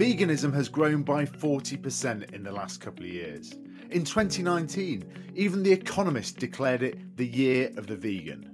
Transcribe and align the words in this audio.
veganism 0.00 0.50
has 0.54 0.70
grown 0.70 1.02
by 1.02 1.26
40% 1.26 2.32
in 2.32 2.42
the 2.42 2.50
last 2.50 2.80
couple 2.80 3.04
of 3.04 3.10
years. 3.10 3.56
In 3.90 4.02
2019, 4.02 5.04
even 5.34 5.62
The 5.62 5.72
Economist 5.72 6.38
declared 6.38 6.82
it 6.82 7.18
the 7.18 7.26
year 7.26 7.70
of 7.76 7.86
the 7.86 7.96
vegan. 7.96 8.50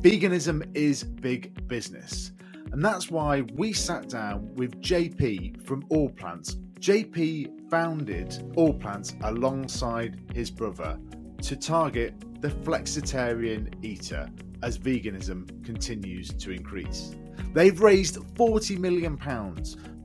Veganism 0.00 0.68
is 0.76 1.02
big 1.02 1.66
business, 1.68 2.32
and 2.70 2.84
that's 2.84 3.10
why 3.10 3.40
we 3.54 3.72
sat 3.72 4.10
down 4.10 4.54
with 4.56 4.78
JP 4.82 5.66
from 5.66 5.86
All 5.88 6.10
Plants. 6.10 6.56
JP 6.80 7.70
founded 7.70 8.52
All 8.54 8.74
Plants 8.74 9.14
alongside 9.22 10.20
his 10.34 10.50
brother 10.50 10.98
to 11.40 11.56
target 11.56 12.12
the 12.42 12.48
flexitarian 12.48 13.72
eater 13.82 14.28
as 14.62 14.76
veganism 14.76 15.64
continues 15.64 16.28
to 16.34 16.50
increase. 16.50 17.16
They've 17.54 17.80
raised 17.80 18.16
£40 18.16 18.78
million 18.78 19.16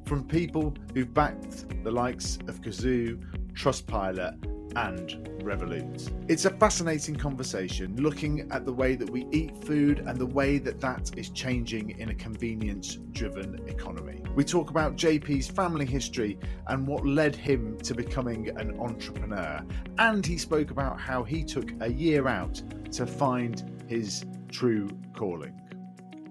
from 0.09 0.23
people 0.23 0.73
who've 0.95 1.13
backed 1.13 1.83
the 1.83 1.91
likes 1.91 2.39
of 2.47 2.63
Cazoo, 2.63 3.23
Trustpilot, 3.53 4.43
and 4.75 5.09
Revolut. 5.43 6.11
It's 6.27 6.45
a 6.45 6.49
fascinating 6.49 7.15
conversation 7.15 7.95
looking 7.95 8.51
at 8.51 8.65
the 8.65 8.73
way 8.73 8.95
that 8.95 9.07
we 9.07 9.27
eat 9.31 9.55
food 9.63 9.99
and 9.99 10.17
the 10.17 10.25
way 10.25 10.57
that 10.57 10.81
that 10.81 11.11
is 11.15 11.29
changing 11.29 11.99
in 11.99 12.09
a 12.09 12.15
convenience 12.15 12.95
driven 13.11 13.63
economy. 13.67 14.23
We 14.33 14.43
talk 14.43 14.71
about 14.71 14.95
JP's 14.95 15.47
family 15.47 15.85
history 15.85 16.39
and 16.65 16.87
what 16.87 17.05
led 17.05 17.35
him 17.35 17.77
to 17.81 17.93
becoming 17.93 18.49
an 18.57 18.79
entrepreneur. 18.79 19.63
And 19.99 20.25
he 20.25 20.39
spoke 20.39 20.71
about 20.71 20.99
how 20.99 21.23
he 21.23 21.43
took 21.43 21.71
a 21.81 21.91
year 21.91 22.27
out 22.27 22.63
to 22.93 23.05
find 23.05 23.83
his 23.87 24.25
true 24.49 24.89
calling. 25.13 25.53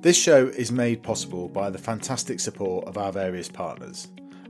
This 0.00 0.16
show 0.16 0.46
is 0.46 0.70
made 0.70 1.02
possible 1.02 1.48
by 1.48 1.70
the 1.70 1.78
fantastic 1.78 2.38
support 2.38 2.86
of 2.86 2.96
our 2.96 3.10
various 3.10 3.48
partners, 3.48 4.06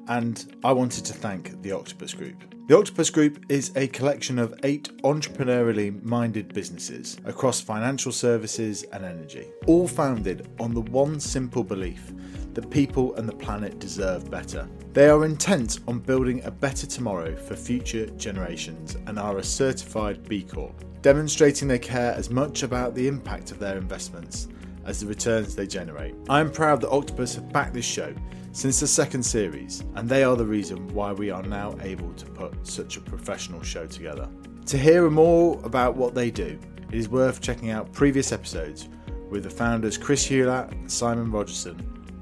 and 0.07 0.45
I 0.63 0.73
wanted 0.73 1.07
to 1.07 1.15
thank 1.15 1.63
the 1.63 1.73
Octopus 1.73 2.13
Group. 2.13 2.55
The 2.67 2.77
Octopus 2.77 3.09
Group 3.09 3.47
is 3.49 3.75
a 3.75 3.87
collection 3.87 4.39
of 4.39 4.53
eight 4.63 4.95
entrepreneurially 5.05 6.03
minded 6.03 6.53
businesses 6.53 7.17
across 7.25 7.63
financial 7.63 8.13
services 8.13 8.83
and 8.93 9.07
energy, 9.07 9.47
all 9.67 9.89
founded 9.89 10.47
on 10.61 10.75
the 10.75 10.83
one 10.83 11.19
simple 11.19 11.65
belief 11.65 12.13
that 12.53 12.69
people 12.69 13.15
and 13.15 13.27
the 13.27 13.33
planet 13.33 13.79
deserve 13.79 14.31
better. 14.31 14.69
They 14.93 15.09
are 15.09 15.25
intent 15.25 15.81
on 15.89 16.01
building 16.01 16.45
a 16.45 16.51
better 16.51 16.87
tomorrow 16.87 17.35
for 17.35 17.57
future 17.57 18.05
generations 18.19 18.99
and 19.07 19.19
are 19.19 19.39
a 19.39 19.43
certified 19.43 20.29
B 20.29 20.43
Corp, 20.43 20.85
demonstrating 21.01 21.69
they 21.69 21.79
care 21.79 22.13
as 22.13 22.29
much 22.29 22.65
about 22.65 22.95
the 22.95 23.09
impact 23.09 23.51
of 23.51 23.59
their 23.59 23.79
investments 23.79 24.49
as 24.89 25.01
the 25.01 25.07
returns 25.07 25.55
they 25.55 25.67
generate. 25.67 26.15
I 26.31 26.41
am 26.41 26.51
proud 26.51 26.81
that 26.81 26.89
Octopus 26.89 27.35
have 27.35 27.53
backed 27.53 27.75
this 27.75 27.85
show 27.85 28.15
since 28.53 28.81
the 28.81 28.87
second 28.87 29.23
series, 29.23 29.85
and 29.95 30.09
they 30.09 30.25
are 30.25 30.35
the 30.35 30.47
reason 30.47 30.89
why 30.89 31.13
we 31.13 31.31
are 31.31 31.43
now 31.43 31.77
able 31.83 32.15
to 32.15 32.25
put 32.25 32.67
such 32.67 32.97
a 32.97 33.03
professional 33.03 33.61
show 33.63 33.85
together. 33.87 34.27
To 34.67 34.79
hear 34.79 35.11
more 35.11 35.61
about 35.63 35.95
what 35.95 36.15
they 36.15 36.31
do, 36.31 36.59
it 36.89 36.95
is 36.95 37.11
worth 37.11 37.43
checking 37.43 37.71
out 37.71 37.93
previous 37.93 38.33
episodes 38.33 38.89
with 39.29 39.45
the 39.45 39.51
founders 39.51 39.99
Chris 39.99 40.25
Hewlett 40.25 40.73
and 40.73 40.91
Simon 40.91 41.31
Rogerson, 41.31 41.79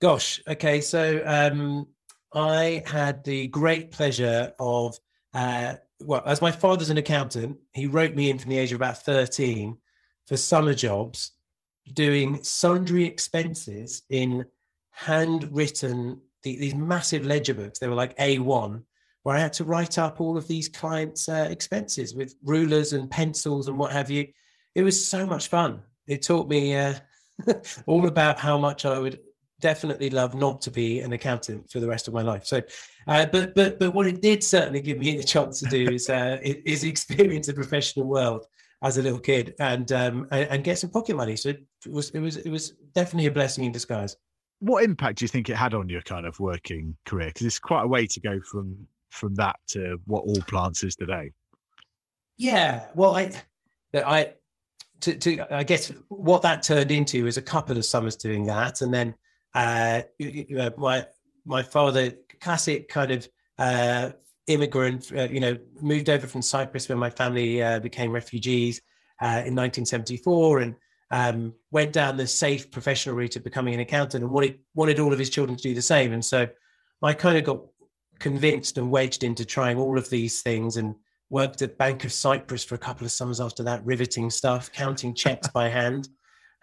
Gosh, 0.00 0.40
okay. 0.46 0.80
So 0.80 1.24
um, 1.26 1.88
I 2.32 2.84
had 2.86 3.24
the 3.24 3.48
great 3.48 3.90
pleasure 3.90 4.52
of, 4.60 4.96
uh, 5.34 5.74
well, 5.98 6.22
as 6.24 6.40
my 6.40 6.52
father's 6.52 6.90
an 6.90 6.98
accountant, 6.98 7.56
he 7.72 7.88
wrote 7.88 8.14
me 8.14 8.30
in 8.30 8.38
from 8.38 8.50
the 8.50 8.58
age 8.58 8.70
of 8.70 8.76
about 8.76 9.02
thirteen 9.02 9.78
for 10.28 10.36
summer 10.36 10.72
jobs 10.72 11.32
doing 11.94 12.42
sundry 12.42 13.04
expenses 13.04 14.02
in 14.10 14.44
handwritten 14.90 16.20
the, 16.42 16.56
these 16.56 16.74
massive 16.74 17.26
ledger 17.26 17.54
books. 17.54 17.78
They 17.78 17.88
were 17.88 17.94
like 17.94 18.16
A1, 18.18 18.82
where 19.22 19.36
I 19.36 19.40
had 19.40 19.52
to 19.54 19.64
write 19.64 19.98
up 19.98 20.20
all 20.20 20.36
of 20.36 20.48
these 20.48 20.68
clients' 20.68 21.28
uh, 21.28 21.48
expenses 21.50 22.14
with 22.14 22.34
rulers 22.42 22.92
and 22.92 23.10
pencils 23.10 23.68
and 23.68 23.78
what 23.78 23.92
have 23.92 24.10
you. 24.10 24.26
It 24.74 24.82
was 24.82 25.04
so 25.04 25.26
much 25.26 25.48
fun. 25.48 25.82
It 26.06 26.22
taught 26.22 26.48
me 26.48 26.74
uh, 26.74 26.94
all 27.86 28.06
about 28.06 28.38
how 28.38 28.58
much 28.58 28.84
I 28.84 28.98
would 28.98 29.18
definitely 29.60 30.10
love 30.10 30.34
not 30.34 30.62
to 30.62 30.70
be 30.70 31.00
an 31.00 31.12
accountant 31.12 31.70
for 31.70 31.80
the 31.80 31.88
rest 31.88 32.08
of 32.08 32.14
my 32.14 32.22
life. 32.22 32.46
So, 32.46 32.62
uh, 33.06 33.26
but 33.26 33.54
but 33.54 33.78
but 33.78 33.94
what 33.94 34.06
it 34.06 34.22
did 34.22 34.42
certainly 34.42 34.80
give 34.80 34.98
me 34.98 35.16
the 35.16 35.22
chance 35.22 35.60
to 35.60 35.66
do 35.66 35.90
is 35.90 36.08
uh, 36.08 36.38
is 36.42 36.84
experience 36.84 37.46
the 37.46 37.54
professional 37.54 38.06
world 38.06 38.46
as 38.82 38.96
a 38.96 39.02
little 39.02 39.18
kid 39.18 39.54
and 39.60 39.92
um, 39.92 40.26
and, 40.30 40.48
and 40.48 40.64
get 40.64 40.78
some 40.78 40.90
pocket 40.90 41.16
money. 41.16 41.36
So 41.36 41.52
it 41.84 41.92
was 41.92 42.10
it 42.10 42.20
was 42.20 42.36
it 42.36 42.50
was 42.50 42.70
definitely 42.94 43.26
a 43.26 43.30
blessing 43.30 43.64
in 43.64 43.72
disguise. 43.72 44.16
What 44.60 44.84
impact 44.84 45.18
do 45.18 45.24
you 45.24 45.28
think 45.28 45.48
it 45.48 45.56
had 45.56 45.72
on 45.72 45.88
your 45.88 46.02
kind 46.02 46.26
of 46.26 46.38
working 46.38 46.96
career? 47.06 47.28
Because 47.28 47.46
it's 47.46 47.58
quite 47.58 47.84
a 47.84 47.88
way 47.88 48.06
to 48.06 48.20
go 48.20 48.40
from 48.40 48.76
from 49.10 49.34
that 49.36 49.56
to 49.68 50.00
what 50.06 50.24
all 50.24 50.40
plants 50.42 50.82
is 50.84 50.94
today. 50.94 51.32
Yeah, 52.36 52.86
well, 52.94 53.16
I 53.16 53.32
I 53.94 54.34
to, 55.00 55.14
to 55.14 55.54
I 55.54 55.62
guess 55.62 55.92
what 56.08 56.42
that 56.42 56.62
turned 56.62 56.90
into 56.90 57.26
is 57.26 57.36
a 57.36 57.42
couple 57.42 57.76
of 57.76 57.84
summers 57.84 58.16
doing 58.16 58.44
that, 58.46 58.82
and 58.82 58.92
then 58.92 59.14
uh, 59.54 60.02
you 60.18 60.46
know, 60.50 60.70
my 60.76 61.06
my 61.44 61.62
father, 61.62 62.12
classic 62.40 62.88
kind 62.88 63.10
of 63.10 63.28
uh, 63.58 64.10
immigrant, 64.46 65.12
uh, 65.16 65.28
you 65.30 65.40
know, 65.40 65.56
moved 65.80 66.08
over 66.08 66.26
from 66.26 66.42
Cyprus 66.42 66.88
when 66.88 66.98
my 66.98 67.10
family 67.10 67.62
uh, 67.62 67.80
became 67.80 68.12
refugees 68.12 68.80
uh, 69.20 69.44
in 69.44 69.54
1974 69.54 70.60
and 70.60 70.74
um, 71.10 71.54
went 71.70 71.92
down 71.92 72.16
the 72.16 72.26
safe 72.26 72.70
professional 72.70 73.14
route 73.14 73.36
of 73.36 73.44
becoming 73.44 73.74
an 73.74 73.80
accountant 73.80 74.22
and 74.22 74.32
wanted, 74.32 74.58
wanted 74.74 75.00
all 75.00 75.12
of 75.12 75.18
his 75.18 75.30
children 75.30 75.56
to 75.56 75.62
do 75.62 75.74
the 75.74 75.82
same. 75.82 76.12
And 76.12 76.24
so 76.24 76.46
I 77.02 77.12
kind 77.14 77.36
of 77.36 77.44
got 77.44 77.60
convinced 78.18 78.78
and 78.78 78.90
wedged 78.90 79.24
into 79.24 79.44
trying 79.44 79.78
all 79.78 79.98
of 79.98 80.08
these 80.10 80.42
things 80.42 80.76
and 80.76 80.94
worked 81.30 81.62
at 81.62 81.78
Bank 81.78 82.04
of 82.04 82.12
Cyprus 82.12 82.64
for 82.64 82.74
a 82.74 82.78
couple 82.78 83.04
of 83.04 83.12
summers 83.12 83.40
after 83.40 83.62
that, 83.64 83.84
riveting 83.84 84.30
stuff, 84.30 84.70
counting 84.72 85.14
checks 85.14 85.48
by 85.48 85.68
hand. 85.80 86.08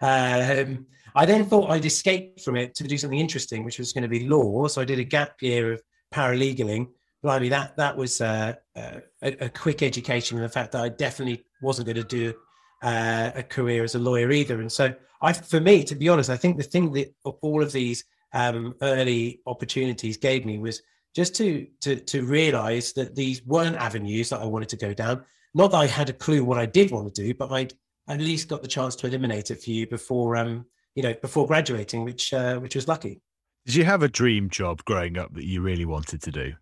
Um, 0.00 0.86
I 1.14 1.26
then 1.26 1.44
thought 1.44 1.70
I'd 1.70 1.84
escape 1.84 2.40
from 2.40 2.56
it 2.56 2.74
to 2.76 2.84
do 2.84 2.96
something 2.96 3.18
interesting, 3.18 3.64
which 3.64 3.78
was 3.78 3.92
going 3.92 4.02
to 4.02 4.08
be 4.08 4.28
law. 4.28 4.68
So 4.68 4.80
I 4.80 4.84
did 4.84 4.98
a 4.98 5.04
gap 5.04 5.42
year 5.42 5.72
of 5.72 5.82
paralegaling 6.14 6.88
blimey, 7.22 7.48
that 7.48 7.76
that 7.76 7.96
was 7.96 8.20
uh, 8.20 8.54
uh, 8.76 9.00
a, 9.22 9.44
a, 9.44 9.48
quick 9.48 9.82
education 9.82 10.36
in 10.36 10.42
the 10.42 10.48
fact 10.48 10.72
that 10.72 10.82
I 10.82 10.88
definitely 10.88 11.44
wasn't 11.60 11.86
going 11.86 11.96
to 11.96 12.04
do 12.04 12.34
uh, 12.82 13.30
a 13.34 13.42
career 13.42 13.84
as 13.84 13.94
a 13.94 13.98
lawyer 13.98 14.30
either. 14.30 14.60
And 14.60 14.70
so, 14.70 14.94
I, 15.20 15.32
for 15.32 15.60
me, 15.60 15.84
to 15.84 15.94
be 15.94 16.08
honest, 16.08 16.30
I 16.30 16.36
think 16.36 16.56
the 16.56 16.62
thing 16.62 16.92
that 16.92 17.12
all 17.42 17.62
of 17.62 17.72
these 17.72 18.04
um, 18.32 18.74
early 18.82 19.40
opportunities 19.46 20.16
gave 20.16 20.44
me 20.44 20.58
was 20.58 20.82
just 21.14 21.34
to 21.36 21.66
to 21.80 21.96
to 21.96 22.24
realize 22.24 22.92
that 22.92 23.14
these 23.14 23.44
weren't 23.44 23.76
avenues 23.76 24.28
that 24.30 24.40
I 24.40 24.46
wanted 24.46 24.68
to 24.70 24.76
go 24.76 24.94
down. 24.94 25.24
Not 25.54 25.70
that 25.72 25.78
I 25.78 25.86
had 25.86 26.10
a 26.10 26.12
clue 26.12 26.44
what 26.44 26.58
I 26.58 26.66
did 26.66 26.90
want 26.90 27.12
to 27.12 27.22
do, 27.22 27.34
but 27.34 27.50
I'd 27.50 27.72
at 28.06 28.20
least 28.20 28.48
got 28.48 28.62
the 28.62 28.68
chance 28.68 28.94
to 28.96 29.06
eliminate 29.06 29.50
a 29.50 29.54
few 29.54 29.86
before 29.86 30.36
um 30.36 30.66
you 30.94 31.02
know 31.02 31.14
before 31.14 31.46
graduating, 31.46 32.04
which 32.04 32.32
uh, 32.32 32.58
which 32.58 32.74
was 32.74 32.86
lucky. 32.86 33.20
Did 33.66 33.74
you 33.74 33.84
have 33.84 34.02
a 34.02 34.08
dream 34.08 34.48
job 34.48 34.84
growing 34.84 35.18
up 35.18 35.34
that 35.34 35.44
you 35.44 35.60
really 35.60 35.84
wanted 35.84 36.22
to 36.22 36.30
do? 36.30 36.54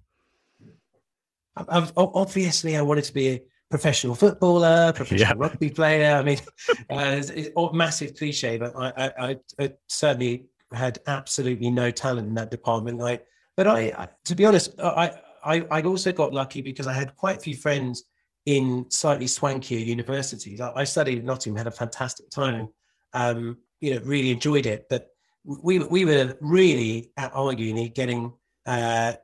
I've, 1.56 1.92
obviously, 1.96 2.76
I 2.76 2.82
wanted 2.82 3.04
to 3.04 3.14
be 3.14 3.28
a 3.28 3.42
professional 3.70 4.14
footballer, 4.14 4.92
professional 4.94 5.28
yeah. 5.28 5.34
rugby 5.36 5.70
player. 5.70 6.16
I 6.16 6.22
mean, 6.22 6.38
uh, 6.90 7.16
it's, 7.18 7.30
it's 7.30 7.50
a 7.56 7.72
massive 7.72 8.16
cliche, 8.16 8.58
but 8.58 8.74
I, 8.76 9.12
I, 9.18 9.36
I, 9.58 9.72
certainly 9.88 10.46
had 10.72 10.98
absolutely 11.06 11.70
no 11.70 11.90
talent 11.90 12.28
in 12.28 12.34
that 12.34 12.50
department. 12.50 13.02
I, 13.02 13.20
but 13.56 13.66
I, 13.66 13.80
I 13.96 14.08
to 14.24 14.34
be 14.34 14.44
honest, 14.44 14.78
I, 14.80 15.12
I, 15.44 15.66
I 15.70 15.82
also 15.82 16.12
got 16.12 16.32
lucky 16.32 16.60
because 16.60 16.86
I 16.86 16.92
had 16.92 17.16
quite 17.16 17.38
a 17.38 17.40
few 17.40 17.56
friends 17.56 18.04
in 18.46 18.86
slightly 18.90 19.26
swankier 19.26 19.84
universities. 19.84 20.60
I, 20.60 20.72
I 20.74 20.84
studied 20.84 21.18
at 21.18 21.24
Nottingham, 21.24 21.56
had 21.56 21.66
a 21.66 21.70
fantastic 21.72 22.30
time. 22.30 22.68
Um, 23.12 23.58
you 23.80 23.94
know, 23.94 24.00
really 24.04 24.30
enjoyed 24.30 24.66
it. 24.66 24.86
But 24.88 25.08
we 25.44 25.78
we 25.78 26.04
were 26.04 26.36
really 26.40 27.12
at 27.16 27.32
our 27.34 27.52
uni 27.52 27.88
getting 27.88 28.32
uh, 28.66 29.14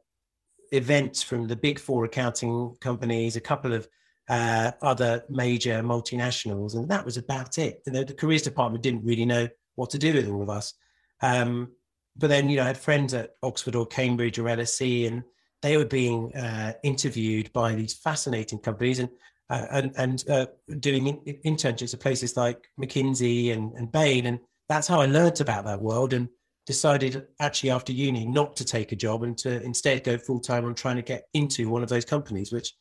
events 0.72 1.22
from 1.22 1.48
the 1.48 1.56
big 1.56 1.78
four 1.78 2.04
accounting 2.04 2.76
companies, 2.80 3.36
a 3.36 3.40
couple 3.40 3.72
of 3.72 3.88
uh, 4.28 4.72
other 4.82 5.24
major 5.28 5.82
multinationals, 5.82 6.74
and 6.74 6.88
that 6.88 7.04
was 7.04 7.16
about 7.16 7.58
it. 7.58 7.82
You 7.86 7.92
know, 7.92 8.04
the 8.04 8.14
careers 8.14 8.42
department 8.42 8.82
didn't 8.82 9.04
really 9.04 9.26
know 9.26 9.48
what 9.74 9.90
to 9.90 9.98
do 9.98 10.12
with 10.12 10.28
all 10.28 10.42
of 10.42 10.50
us. 10.50 10.74
Um, 11.20 11.72
but 12.16 12.28
then 12.28 12.48
you 12.48 12.56
know 12.56 12.64
I 12.64 12.68
had 12.68 12.78
friends 12.78 13.14
at 13.14 13.30
Oxford 13.42 13.74
or 13.74 13.86
Cambridge 13.86 14.38
or 14.38 14.44
LSE, 14.44 15.08
and 15.08 15.22
they 15.62 15.76
were 15.76 15.84
being 15.84 16.34
uh, 16.34 16.74
interviewed 16.82 17.52
by 17.52 17.74
these 17.74 17.94
fascinating 17.94 18.58
companies 18.58 18.98
and 18.98 19.08
uh, 19.50 19.66
and 19.70 19.92
and 19.96 20.24
uh, 20.28 20.46
doing 20.80 21.06
in- 21.06 21.56
internships 21.56 21.94
at 21.94 22.00
places 22.00 22.36
like 22.36 22.68
McKinsey 22.80 23.52
and, 23.52 23.72
and 23.74 23.90
Bain, 23.90 24.26
and 24.26 24.40
that's 24.68 24.88
how 24.88 25.00
I 25.00 25.06
learned 25.06 25.40
about 25.40 25.64
that 25.64 25.80
world 25.80 26.12
and 26.12 26.28
decided 26.64 27.26
actually 27.40 27.70
after 27.70 27.92
uni 27.92 28.24
not 28.24 28.54
to 28.56 28.64
take 28.64 28.92
a 28.92 28.96
job 28.96 29.24
and 29.24 29.36
to 29.36 29.60
instead 29.62 30.04
go 30.04 30.16
full 30.16 30.38
time 30.38 30.64
on 30.64 30.74
trying 30.74 30.96
to 30.96 31.02
get 31.02 31.24
into 31.34 31.68
one 31.68 31.82
of 31.82 31.88
those 31.88 32.04
companies, 32.04 32.52
which 32.52 32.72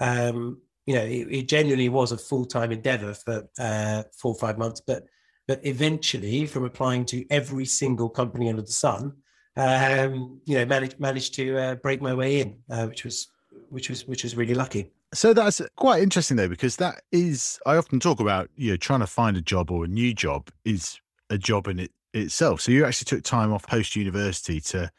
um, 0.00 0.60
you 0.88 0.94
know 0.94 1.04
it, 1.04 1.28
it 1.30 1.48
genuinely 1.48 1.90
was 1.90 2.12
a 2.12 2.16
full 2.16 2.46
time 2.46 2.72
endeavor 2.72 3.12
for 3.12 3.46
uh, 3.58 4.04
four 4.16 4.32
or 4.32 4.38
five 4.38 4.56
months, 4.56 4.80
but 4.80 5.04
but 5.46 5.60
eventually 5.66 6.46
from 6.46 6.64
applying 6.64 7.04
to 7.06 7.26
every 7.30 7.66
single 7.66 8.08
company 8.08 8.48
under 8.48 8.62
the 8.62 8.72
sun, 8.72 9.12
um, 9.58 10.40
you 10.46 10.56
know 10.56 10.64
managed 10.64 10.98
managed 10.98 11.34
to 11.34 11.58
uh, 11.58 11.74
break 11.74 12.00
my 12.00 12.14
way 12.14 12.40
in, 12.40 12.56
uh, 12.70 12.86
which 12.86 13.04
was 13.04 13.28
which 13.68 13.90
was 13.90 14.08
which 14.08 14.22
was 14.22 14.34
really 14.34 14.54
lucky. 14.54 14.90
So 15.12 15.34
that's 15.34 15.60
quite 15.76 16.02
interesting 16.02 16.38
though, 16.38 16.48
because 16.48 16.76
that 16.76 17.02
is 17.12 17.60
I 17.66 17.76
often 17.76 18.00
talk 18.00 18.18
about 18.18 18.48
you 18.56 18.70
know 18.70 18.78
trying 18.78 19.00
to 19.00 19.06
find 19.06 19.36
a 19.36 19.42
job 19.42 19.70
or 19.70 19.84
a 19.84 19.88
new 19.88 20.14
job 20.14 20.48
is 20.64 20.98
a 21.28 21.36
job 21.36 21.68
in 21.68 21.80
it 21.80 21.92
itself. 22.14 22.62
So 22.62 22.72
you 22.72 22.86
actually 22.86 23.04
took 23.04 23.24
time 23.24 23.52
off 23.52 23.66
post 23.66 23.94
university 23.94 24.58
to 24.72 24.90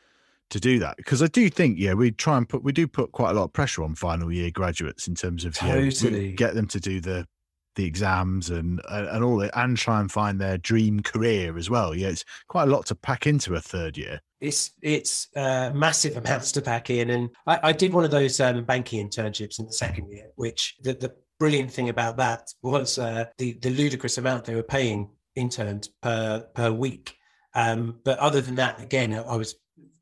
to 0.49 0.59
do 0.59 0.79
that 0.79 0.97
because 0.97 1.21
I 1.21 1.27
do 1.27 1.49
think 1.49 1.77
yeah 1.77 1.93
we 1.93 2.11
try 2.11 2.37
and 2.37 2.47
put 2.47 2.63
we 2.63 2.71
do 2.71 2.87
put 2.87 3.11
quite 3.11 3.31
a 3.31 3.33
lot 3.33 3.43
of 3.43 3.53
pressure 3.53 3.83
on 3.83 3.95
final 3.95 4.31
year 4.31 4.49
graduates 4.49 5.07
in 5.07 5.15
terms 5.15 5.45
of 5.45 5.55
totally. 5.55 6.23
you 6.23 6.29
know, 6.29 6.35
get 6.35 6.55
them 6.55 6.67
to 6.67 6.79
do 6.79 6.99
the 6.99 7.27
the 7.75 7.85
exams 7.85 8.49
and 8.49 8.81
and 8.89 9.23
all 9.23 9.41
it 9.41 9.51
and 9.55 9.77
try 9.77 9.99
and 9.99 10.11
find 10.11 10.39
their 10.39 10.57
dream 10.57 11.01
career 11.01 11.57
as 11.57 11.69
well. 11.69 11.95
Yeah, 11.95 12.09
it's 12.09 12.25
quite 12.47 12.63
a 12.63 12.71
lot 12.71 12.85
to 12.87 12.95
pack 12.95 13.25
into 13.25 13.55
a 13.55 13.61
third 13.61 13.97
year. 13.97 14.19
It's 14.41 14.71
it's 14.81 15.27
uh, 15.35 15.71
massive 15.73 16.17
amounts 16.23 16.51
to 16.53 16.61
pack 16.61 16.89
in, 16.89 17.09
and 17.09 17.29
I, 17.47 17.59
I 17.63 17.71
did 17.71 17.93
one 17.93 18.03
of 18.03 18.11
those 18.11 18.39
um, 18.39 18.65
banking 18.65 19.07
internships 19.07 19.59
in 19.59 19.65
the 19.65 19.73
second 19.73 20.11
year, 20.11 20.27
which 20.35 20.75
the, 20.81 20.93
the 20.93 21.15
brilliant 21.39 21.71
thing 21.71 21.87
about 21.87 22.17
that 22.17 22.49
was 22.61 22.97
uh, 22.97 23.25
the 23.37 23.53
the 23.61 23.69
ludicrous 23.69 24.17
amount 24.17 24.45
they 24.45 24.55
were 24.55 24.63
paying 24.63 25.09
interns 25.35 25.87
per 26.01 26.45
per 26.53 26.71
week. 26.71 27.15
Um, 27.55 27.99
but 28.03 28.19
other 28.19 28.41
than 28.41 28.55
that, 28.55 28.81
again, 28.81 29.13
I 29.13 29.35
was 29.35 29.55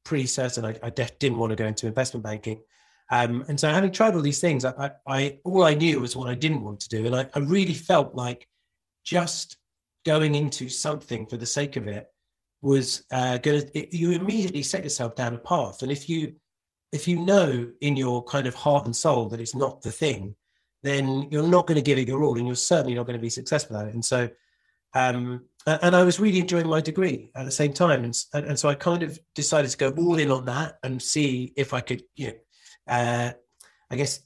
pretty 0.03 0.25
certain 0.25 0.65
I, 0.65 0.77
I 0.81 0.89
didn't 0.89 1.37
want 1.37 1.51
to 1.51 1.55
go 1.55 1.65
into 1.65 1.87
investment 1.87 2.23
banking. 2.23 2.61
Um, 3.11 3.45
and 3.47 3.59
so, 3.59 3.69
having 3.69 3.91
tried 3.91 4.15
all 4.15 4.21
these 4.21 4.41
things, 4.41 4.65
I, 4.65 4.91
I, 5.07 5.39
all 5.45 5.63
I 5.63 5.73
knew 5.73 6.01
was 6.01 6.15
what 6.15 6.29
I 6.29 6.35
didn't 6.35 6.63
want 6.63 6.81
to 6.81 6.89
do, 6.89 7.05
and 7.05 7.15
I, 7.15 7.29
I 7.33 7.39
really 7.39 7.73
felt 7.73 8.15
like 8.15 8.47
just 9.05 9.57
going 10.05 10.35
into 10.35 10.67
something 10.67 11.25
for 11.25 11.37
the 11.37 11.45
sake 11.45 11.77
of 11.77 11.87
it 11.87 12.07
was 12.61 13.05
uh, 13.11 13.37
going 13.37 13.61
to. 13.61 13.97
You 13.97 14.11
immediately 14.11 14.63
set 14.63 14.83
yourself 14.83 15.15
down 15.15 15.35
a 15.35 15.37
path, 15.37 15.83
and 15.83 15.91
if 15.91 16.09
you 16.09 16.35
if 16.91 17.07
you 17.07 17.19
know 17.23 17.69
in 17.81 17.95
your 17.95 18.23
kind 18.23 18.47
of 18.47 18.55
heart 18.55 18.85
and 18.85 18.95
soul 18.95 19.29
that 19.29 19.39
it's 19.39 19.55
not 19.55 19.81
the 19.81 19.91
thing, 19.91 20.35
then 20.83 21.27
you're 21.31 21.47
not 21.47 21.67
going 21.67 21.75
to 21.75 21.81
give 21.81 21.97
it 21.97 22.07
your 22.07 22.23
all, 22.23 22.37
and 22.37 22.45
you're 22.45 22.55
certainly 22.55 22.95
not 22.95 23.05
going 23.05 23.17
to 23.17 23.21
be 23.21 23.29
successful 23.29 23.77
at 23.77 23.87
it. 23.87 23.93
And 23.93 24.03
so, 24.03 24.29
um, 24.93 25.45
and 25.67 25.95
I 25.95 26.03
was 26.03 26.19
really 26.19 26.39
enjoying 26.39 26.67
my 26.67 26.79
degree 26.79 27.29
at 27.35 27.45
the 27.45 27.51
same 27.51 27.73
time, 27.73 28.05
and, 28.05 28.15
and 28.33 28.57
so 28.57 28.69
I 28.69 28.75
kind 28.75 29.03
of 29.03 29.19
decided 29.35 29.69
to 29.71 29.77
go 29.77 29.89
all 29.97 30.17
in 30.17 30.31
on 30.31 30.45
that 30.45 30.77
and 30.81 31.01
see 31.01 31.53
if 31.57 31.73
I 31.73 31.81
could, 31.81 32.03
you 32.15 32.27
know, 32.27 32.33
uh, 32.87 33.31
I 33.91 33.95
guess 33.95 34.21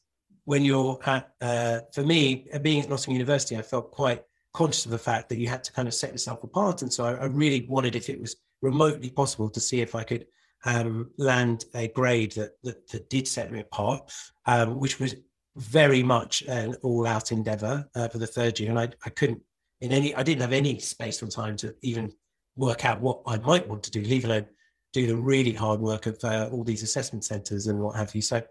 when 0.46 0.64
you're 0.64 1.00
at, 1.06 1.32
uh, 1.42 1.80
for 1.94 2.04
me, 2.04 2.48
being 2.62 2.82
at 2.82 2.90
Nottingham 2.90 3.14
University, 3.14 3.58
I 3.58 3.64
felt 3.64 3.92
quite 3.92 4.24
conscious 4.54 4.86
of 4.86 4.92
the 4.92 4.98
fact 5.00 5.30
that 5.30 5.40
you 5.40 5.48
had 5.48 5.64
to 5.64 5.74
kind 5.74 5.88
of 5.88 5.94
set 5.96 6.12
yourself 6.12 6.44
apart, 6.44 6.84
and 6.84 6.94
so 6.94 7.06
I, 7.06 7.14
I 7.14 7.26
really 7.26 7.66
wanted, 7.68 7.96
if 7.96 8.10
it 8.10 8.22
was 8.22 8.36
remotely 8.62 9.10
possible, 9.10 9.50
to 9.50 9.60
see 9.60 9.82
if 9.82 9.96
I 9.96 10.04
could 10.04 10.28
um, 10.66 11.10
land 11.18 11.66
a 11.74 11.88
grade 11.88 12.34
that, 12.34 12.52
that, 12.64 12.88
that 12.90 13.10
did 13.10 13.28
set 13.28 13.52
me 13.52 13.62
apart, 13.62 14.12
um, 14.46 14.80
which 14.80 15.00
was 15.00 15.16
very 15.58 16.04
much 16.04 16.44
an 16.44 16.76
all-out 16.84 17.32
endeavor 17.32 17.90
uh, 17.96 18.08
for 18.08 18.20
the 18.20 18.28
third 18.28 18.60
year, 18.60 18.70
and 18.70 18.80
I, 18.80 18.90
I 19.06 19.10
couldn't 19.10 19.42
in 19.82 19.92
any, 19.92 20.16
I 20.16 20.24
didn't 20.24 20.42
have 20.42 20.54
any 20.54 20.80
space 20.80 21.22
or 21.22 21.28
time 21.28 21.58
to 21.58 21.76
even 21.82 22.14
work 22.56 22.86
out 22.86 23.02
what 23.02 23.22
I 23.28 23.38
might 23.38 23.68
want 23.68 23.84
to 23.84 23.92
do, 23.92 24.02
leave 24.02 24.26
alone 24.26 24.46
do 24.94 25.08
the 25.08 25.16
really 25.16 25.54
hard 25.54 25.80
work 25.80 26.06
of 26.06 26.18
uh, 26.24 26.50
all 26.52 26.64
these 26.64 26.84
assessment 26.84 27.24
centres 27.24 27.68
and 27.68 27.80
what 27.80 27.96
have 27.96 28.14
you. 28.14 28.22
So, 28.22 28.42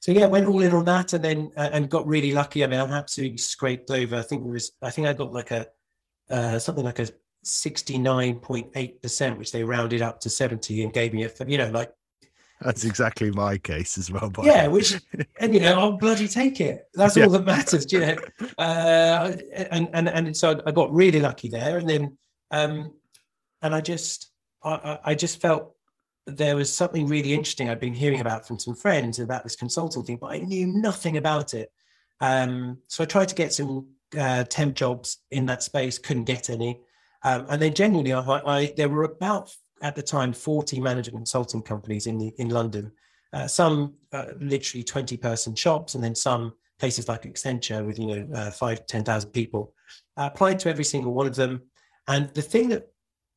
so 0.00 0.12
yeah, 0.12 0.26
went 0.26 0.46
all 0.46 0.62
in 0.62 0.72
on 0.72 0.84
that, 0.86 1.12
and 1.12 1.24
then 1.24 1.50
uh, 1.56 1.70
and 1.72 1.90
got 1.90 2.06
really 2.06 2.32
lucky. 2.32 2.64
I 2.64 2.66
mean, 2.66 2.80
I'm 2.80 2.92
absolutely 2.92 3.38
scraped 3.38 3.90
over. 3.90 4.16
I 4.16 4.22
think 4.22 4.44
it 4.44 4.48
was, 4.48 4.72
I 4.82 4.90
think 4.90 5.06
I 5.06 5.12
got 5.12 5.32
like 5.32 5.50
a 5.50 5.66
uh, 6.30 6.58
something 6.58 6.84
like 6.84 6.98
a 6.98 7.08
69.8 7.44 9.02
percent, 9.02 9.38
which 9.38 9.52
they 9.52 9.64
rounded 9.64 10.02
up 10.02 10.20
to 10.20 10.30
70 10.30 10.82
and 10.82 10.92
gave 10.92 11.12
me 11.12 11.24
a, 11.24 11.30
you 11.46 11.58
know, 11.58 11.70
like 11.70 11.92
that's 12.60 12.84
exactly 12.84 13.30
my 13.30 13.58
case 13.58 13.98
as 13.98 14.10
well. 14.10 14.32
Yeah, 14.42 14.68
which 14.68 15.00
and 15.40 15.54
you 15.54 15.60
know 15.60 15.78
I'll 15.78 15.96
bloody 15.98 16.28
take 16.28 16.60
it. 16.60 16.88
That's 16.94 17.16
yeah. 17.16 17.24
all 17.24 17.30
that 17.30 17.44
matters, 17.44 17.92
you 17.92 18.00
know. 18.00 18.16
Uh, 18.58 19.36
and 19.70 19.88
and 19.92 20.08
and 20.08 20.36
so 20.36 20.60
I 20.66 20.72
got 20.72 20.92
really 20.92 21.20
lucky 21.20 21.48
there, 21.48 21.78
and 21.78 21.88
then 21.88 22.18
um, 22.50 22.92
and 23.62 23.74
I 23.74 23.80
just 23.80 24.30
I, 24.62 24.98
I 25.04 25.14
just 25.14 25.40
felt 25.40 25.74
there 26.26 26.56
was 26.56 26.72
something 26.72 27.06
really 27.06 27.34
interesting 27.34 27.68
I'd 27.68 27.80
been 27.80 27.94
hearing 27.94 28.20
about 28.20 28.46
from 28.46 28.58
some 28.58 28.74
friends 28.74 29.18
about 29.18 29.42
this 29.42 29.56
consulting 29.56 30.04
thing, 30.04 30.18
but 30.20 30.32
I 30.32 30.38
knew 30.38 30.66
nothing 30.66 31.16
about 31.16 31.52
it. 31.52 31.70
Um, 32.20 32.78
so 32.88 33.02
I 33.02 33.06
tried 33.06 33.28
to 33.28 33.34
get 33.34 33.52
some 33.52 33.88
uh, 34.18 34.44
temp 34.44 34.74
jobs 34.74 35.18
in 35.30 35.46
that 35.46 35.62
space, 35.62 35.98
couldn't 35.98 36.24
get 36.24 36.48
any. 36.48 36.80
Um, 37.24 37.46
and 37.48 37.60
then 37.60 37.74
genuinely, 37.74 38.12
I, 38.12 38.20
I, 38.20 38.74
there 38.76 38.88
were 38.88 39.04
about 39.04 39.54
at 39.84 39.94
the 39.94 40.02
time 40.02 40.32
40 40.32 40.80
management 40.80 41.18
consulting 41.18 41.62
companies 41.62 42.06
in 42.06 42.18
the, 42.18 42.32
in 42.38 42.48
London. 42.48 42.90
Uh, 43.34 43.46
some 43.46 43.94
uh, 44.12 44.28
literally 44.40 44.82
20 44.82 45.16
person 45.18 45.54
shops, 45.54 45.94
and 45.94 46.02
then 46.02 46.14
some 46.14 46.54
places 46.78 47.06
like 47.06 47.22
Accenture 47.22 47.84
with 47.84 47.98
you 47.98 48.06
know 48.06 48.34
uh, 48.34 48.50
five 48.50 48.80
people. 49.32 49.74
I 50.16 50.28
applied 50.28 50.58
to 50.60 50.70
every 50.70 50.84
single 50.84 51.12
one 51.12 51.26
of 51.26 51.36
them, 51.36 51.62
and 52.08 52.32
the 52.32 52.42
thing 52.42 52.68
that 52.70 52.88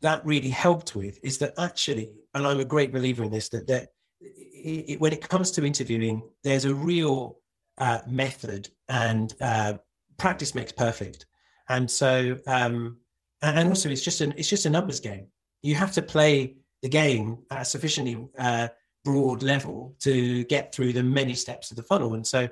that 0.01 0.25
really 0.25 0.49
helped 0.49 0.95
with 0.95 1.19
is 1.23 1.39
that 1.39 1.53
actually, 1.57 2.13
and 2.33 2.47
I'm 2.47 2.59
a 2.59 2.65
great 2.65 2.93
believer 2.93 3.23
in 3.23 3.31
this, 3.31 3.49
that 3.49 3.67
that 3.67 3.89
it, 4.21 4.91
it, 4.91 5.01
when 5.01 5.13
it 5.13 5.27
comes 5.27 5.51
to 5.51 5.65
interviewing, 5.65 6.21
there's 6.43 6.65
a 6.65 6.73
real 6.73 7.39
uh, 7.79 7.99
method 8.07 8.69
and 8.87 9.33
uh, 9.41 9.73
practice 10.17 10.53
makes 10.53 10.71
perfect, 10.71 11.25
and 11.69 11.89
so 11.89 12.37
um, 12.45 12.97
and 13.41 13.67
also 13.67 13.89
it's 13.89 14.03
just 14.03 14.21
an 14.21 14.33
it's 14.37 14.49
just 14.49 14.67
a 14.67 14.69
numbers 14.69 14.99
game 14.99 15.27
you 15.67 15.75
have 15.75 15.91
to 15.91 16.01
play 16.01 16.55
the 16.81 16.87
game 16.87 17.39
at 17.51 17.63
a 17.63 17.65
sufficiently 17.65 18.25
uh, 18.39 18.69
broad 19.03 19.43
level 19.43 19.95
to 19.99 20.45
get 20.45 20.73
through 20.73 20.93
the 20.93 21.03
many 21.03 21.33
steps 21.33 21.71
of 21.71 21.77
the 21.77 21.83
funnel. 21.83 22.13
And 22.13 22.25
so, 22.25 22.47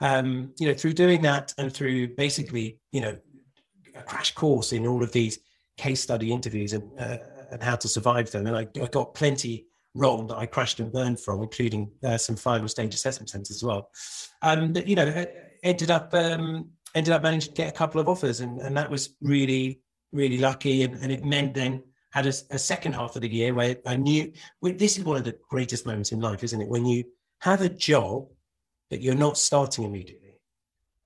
um, 0.00 0.52
you 0.60 0.68
know, 0.68 0.74
through 0.74 0.92
doing 0.92 1.22
that 1.22 1.52
and 1.58 1.72
through 1.72 2.14
basically, 2.14 2.78
you 2.92 3.00
know, 3.00 3.16
a 3.96 4.02
crash 4.02 4.32
course 4.34 4.72
in 4.72 4.86
all 4.86 5.02
of 5.02 5.10
these 5.10 5.40
case 5.76 6.00
study 6.00 6.32
interviews 6.32 6.72
and 6.72 6.84
uh, 6.98 7.18
and 7.50 7.62
how 7.62 7.76
to 7.76 7.88
survive 7.88 8.30
them, 8.30 8.46
and 8.46 8.56
I, 8.56 8.66
I, 8.80 8.86
got 8.86 9.12
plenty 9.12 9.66
wrong 9.94 10.26
that 10.28 10.38
I 10.38 10.46
crashed 10.46 10.80
and 10.80 10.90
burned 10.90 11.20
from, 11.20 11.42
including 11.42 11.90
uh, 12.02 12.16
some 12.16 12.34
final 12.34 12.66
stage 12.66 12.94
assessment 12.94 13.28
centers 13.28 13.50
as 13.50 13.62
well. 13.62 13.90
Um, 14.40 14.72
but, 14.72 14.88
you 14.88 14.96
know, 14.96 15.26
ended 15.62 15.90
up 15.90 16.14
um, 16.14 16.70
ended 16.94 17.12
up 17.12 17.22
managing 17.22 17.52
to 17.52 17.56
get 17.62 17.68
a 17.68 17.76
couple 17.76 18.00
of 18.00 18.08
offers, 18.08 18.40
and, 18.40 18.58
and 18.60 18.74
that 18.76 18.90
was 18.90 19.16
really 19.20 19.82
really 20.12 20.38
lucky, 20.38 20.82
and, 20.82 20.94
and 21.02 21.12
it 21.12 21.24
meant 21.24 21.52
then 21.54 21.82
had 22.12 22.26
a, 22.26 22.32
a, 22.50 22.58
second 22.58 22.92
half 22.92 23.16
of 23.16 23.22
the 23.22 23.28
year 23.28 23.54
where 23.54 23.76
I 23.86 23.96
knew 23.96 24.32
well, 24.60 24.74
this 24.76 24.98
is 24.98 25.04
one 25.04 25.16
of 25.16 25.24
the 25.24 25.36
greatest 25.48 25.86
moments 25.86 26.12
in 26.12 26.20
life, 26.20 26.44
isn't 26.44 26.60
it? 26.60 26.68
When 26.68 26.86
you 26.86 27.04
have 27.40 27.62
a 27.62 27.68
job 27.68 28.28
that 28.90 29.00
you're 29.00 29.14
not 29.14 29.38
starting 29.38 29.84
immediately. 29.84 30.38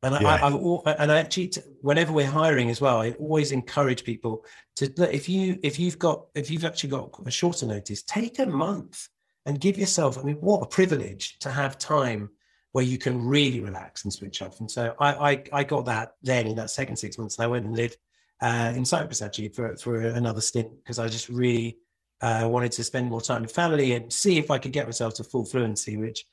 And 0.02 0.20
yeah. 0.20 0.38
I, 0.42 0.48
I, 0.48 0.92
and 0.98 1.10
I 1.10 1.18
actually, 1.18 1.52
whenever 1.80 2.12
we're 2.12 2.26
hiring 2.26 2.68
as 2.68 2.80
well, 2.80 3.00
I 3.00 3.12
always 3.12 3.52
encourage 3.52 4.04
people 4.04 4.44
to 4.76 4.92
look 4.98 5.12
if 5.12 5.28
you 5.28 5.58
if 5.62 5.78
you've 5.78 5.98
got 5.98 6.26
if 6.34 6.50
you've 6.50 6.64
actually 6.64 6.90
got 6.90 7.10
a 7.24 7.30
shorter 7.30 7.66
notice, 7.66 8.02
take 8.02 8.38
a 8.38 8.46
month 8.46 9.08
and 9.46 9.60
give 9.60 9.78
yourself. 9.78 10.18
I 10.18 10.22
mean, 10.22 10.36
what 10.36 10.62
a 10.62 10.66
privilege 10.66 11.38
to 11.40 11.50
have 11.50 11.78
time 11.78 12.30
where 12.72 12.84
you 12.84 12.98
can 12.98 13.24
really 13.24 13.60
relax 13.60 14.04
and 14.04 14.12
switch 14.12 14.42
off. 14.42 14.60
And 14.60 14.70
so 14.70 14.94
I 15.00 15.12
I, 15.30 15.44
I 15.52 15.64
got 15.64 15.86
that 15.86 16.12
then 16.22 16.46
in 16.46 16.56
that 16.56 16.70
second 16.70 16.96
six 16.96 17.16
months, 17.16 17.38
and 17.38 17.44
I 17.44 17.48
went 17.48 17.64
and 17.64 17.74
lived 17.74 17.96
uh, 18.40 18.72
in 18.74 18.84
Cyprus 18.84 19.22
actually 19.22 19.48
for, 19.48 19.76
for 19.76 20.00
another 20.00 20.40
stint 20.40 20.70
because 20.82 20.98
I 20.98 21.08
just 21.08 21.28
really 21.28 21.78
uh, 22.20 22.46
wanted 22.50 22.72
to 22.72 22.84
spend 22.84 23.08
more 23.08 23.20
time 23.20 23.42
with 23.42 23.52
family 23.52 23.92
and 23.92 24.12
see 24.12 24.38
if 24.38 24.50
I 24.50 24.58
could 24.58 24.72
get 24.72 24.86
myself 24.86 25.14
to 25.14 25.24
full 25.24 25.44
fluency, 25.44 25.96
which 25.96 26.24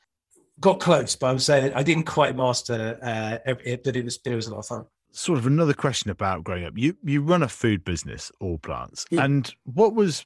got 0.59 0.79
close, 0.79 1.15
but 1.15 1.27
I'm 1.27 1.39
saying 1.39 1.73
I 1.73 1.83
didn't 1.83 2.05
quite 2.05 2.35
master 2.35 2.99
uh, 3.01 3.37
it, 3.45 3.83
but 3.83 3.95
it 3.95 4.05
was, 4.05 4.19
it 4.25 4.35
was 4.35 4.47
a 4.47 4.51
lot 4.51 4.59
of 4.59 4.65
fun. 4.65 4.85
Sort 5.11 5.37
of 5.37 5.45
another 5.45 5.73
question 5.73 6.09
about 6.09 6.43
growing 6.43 6.65
up. 6.65 6.73
You 6.75 6.97
you 7.03 7.21
run 7.21 7.43
a 7.43 7.47
food 7.47 7.83
business, 7.83 8.31
All 8.39 8.57
Plants, 8.57 9.05
yeah. 9.11 9.23
and 9.23 9.53
what 9.63 9.93
was 9.93 10.25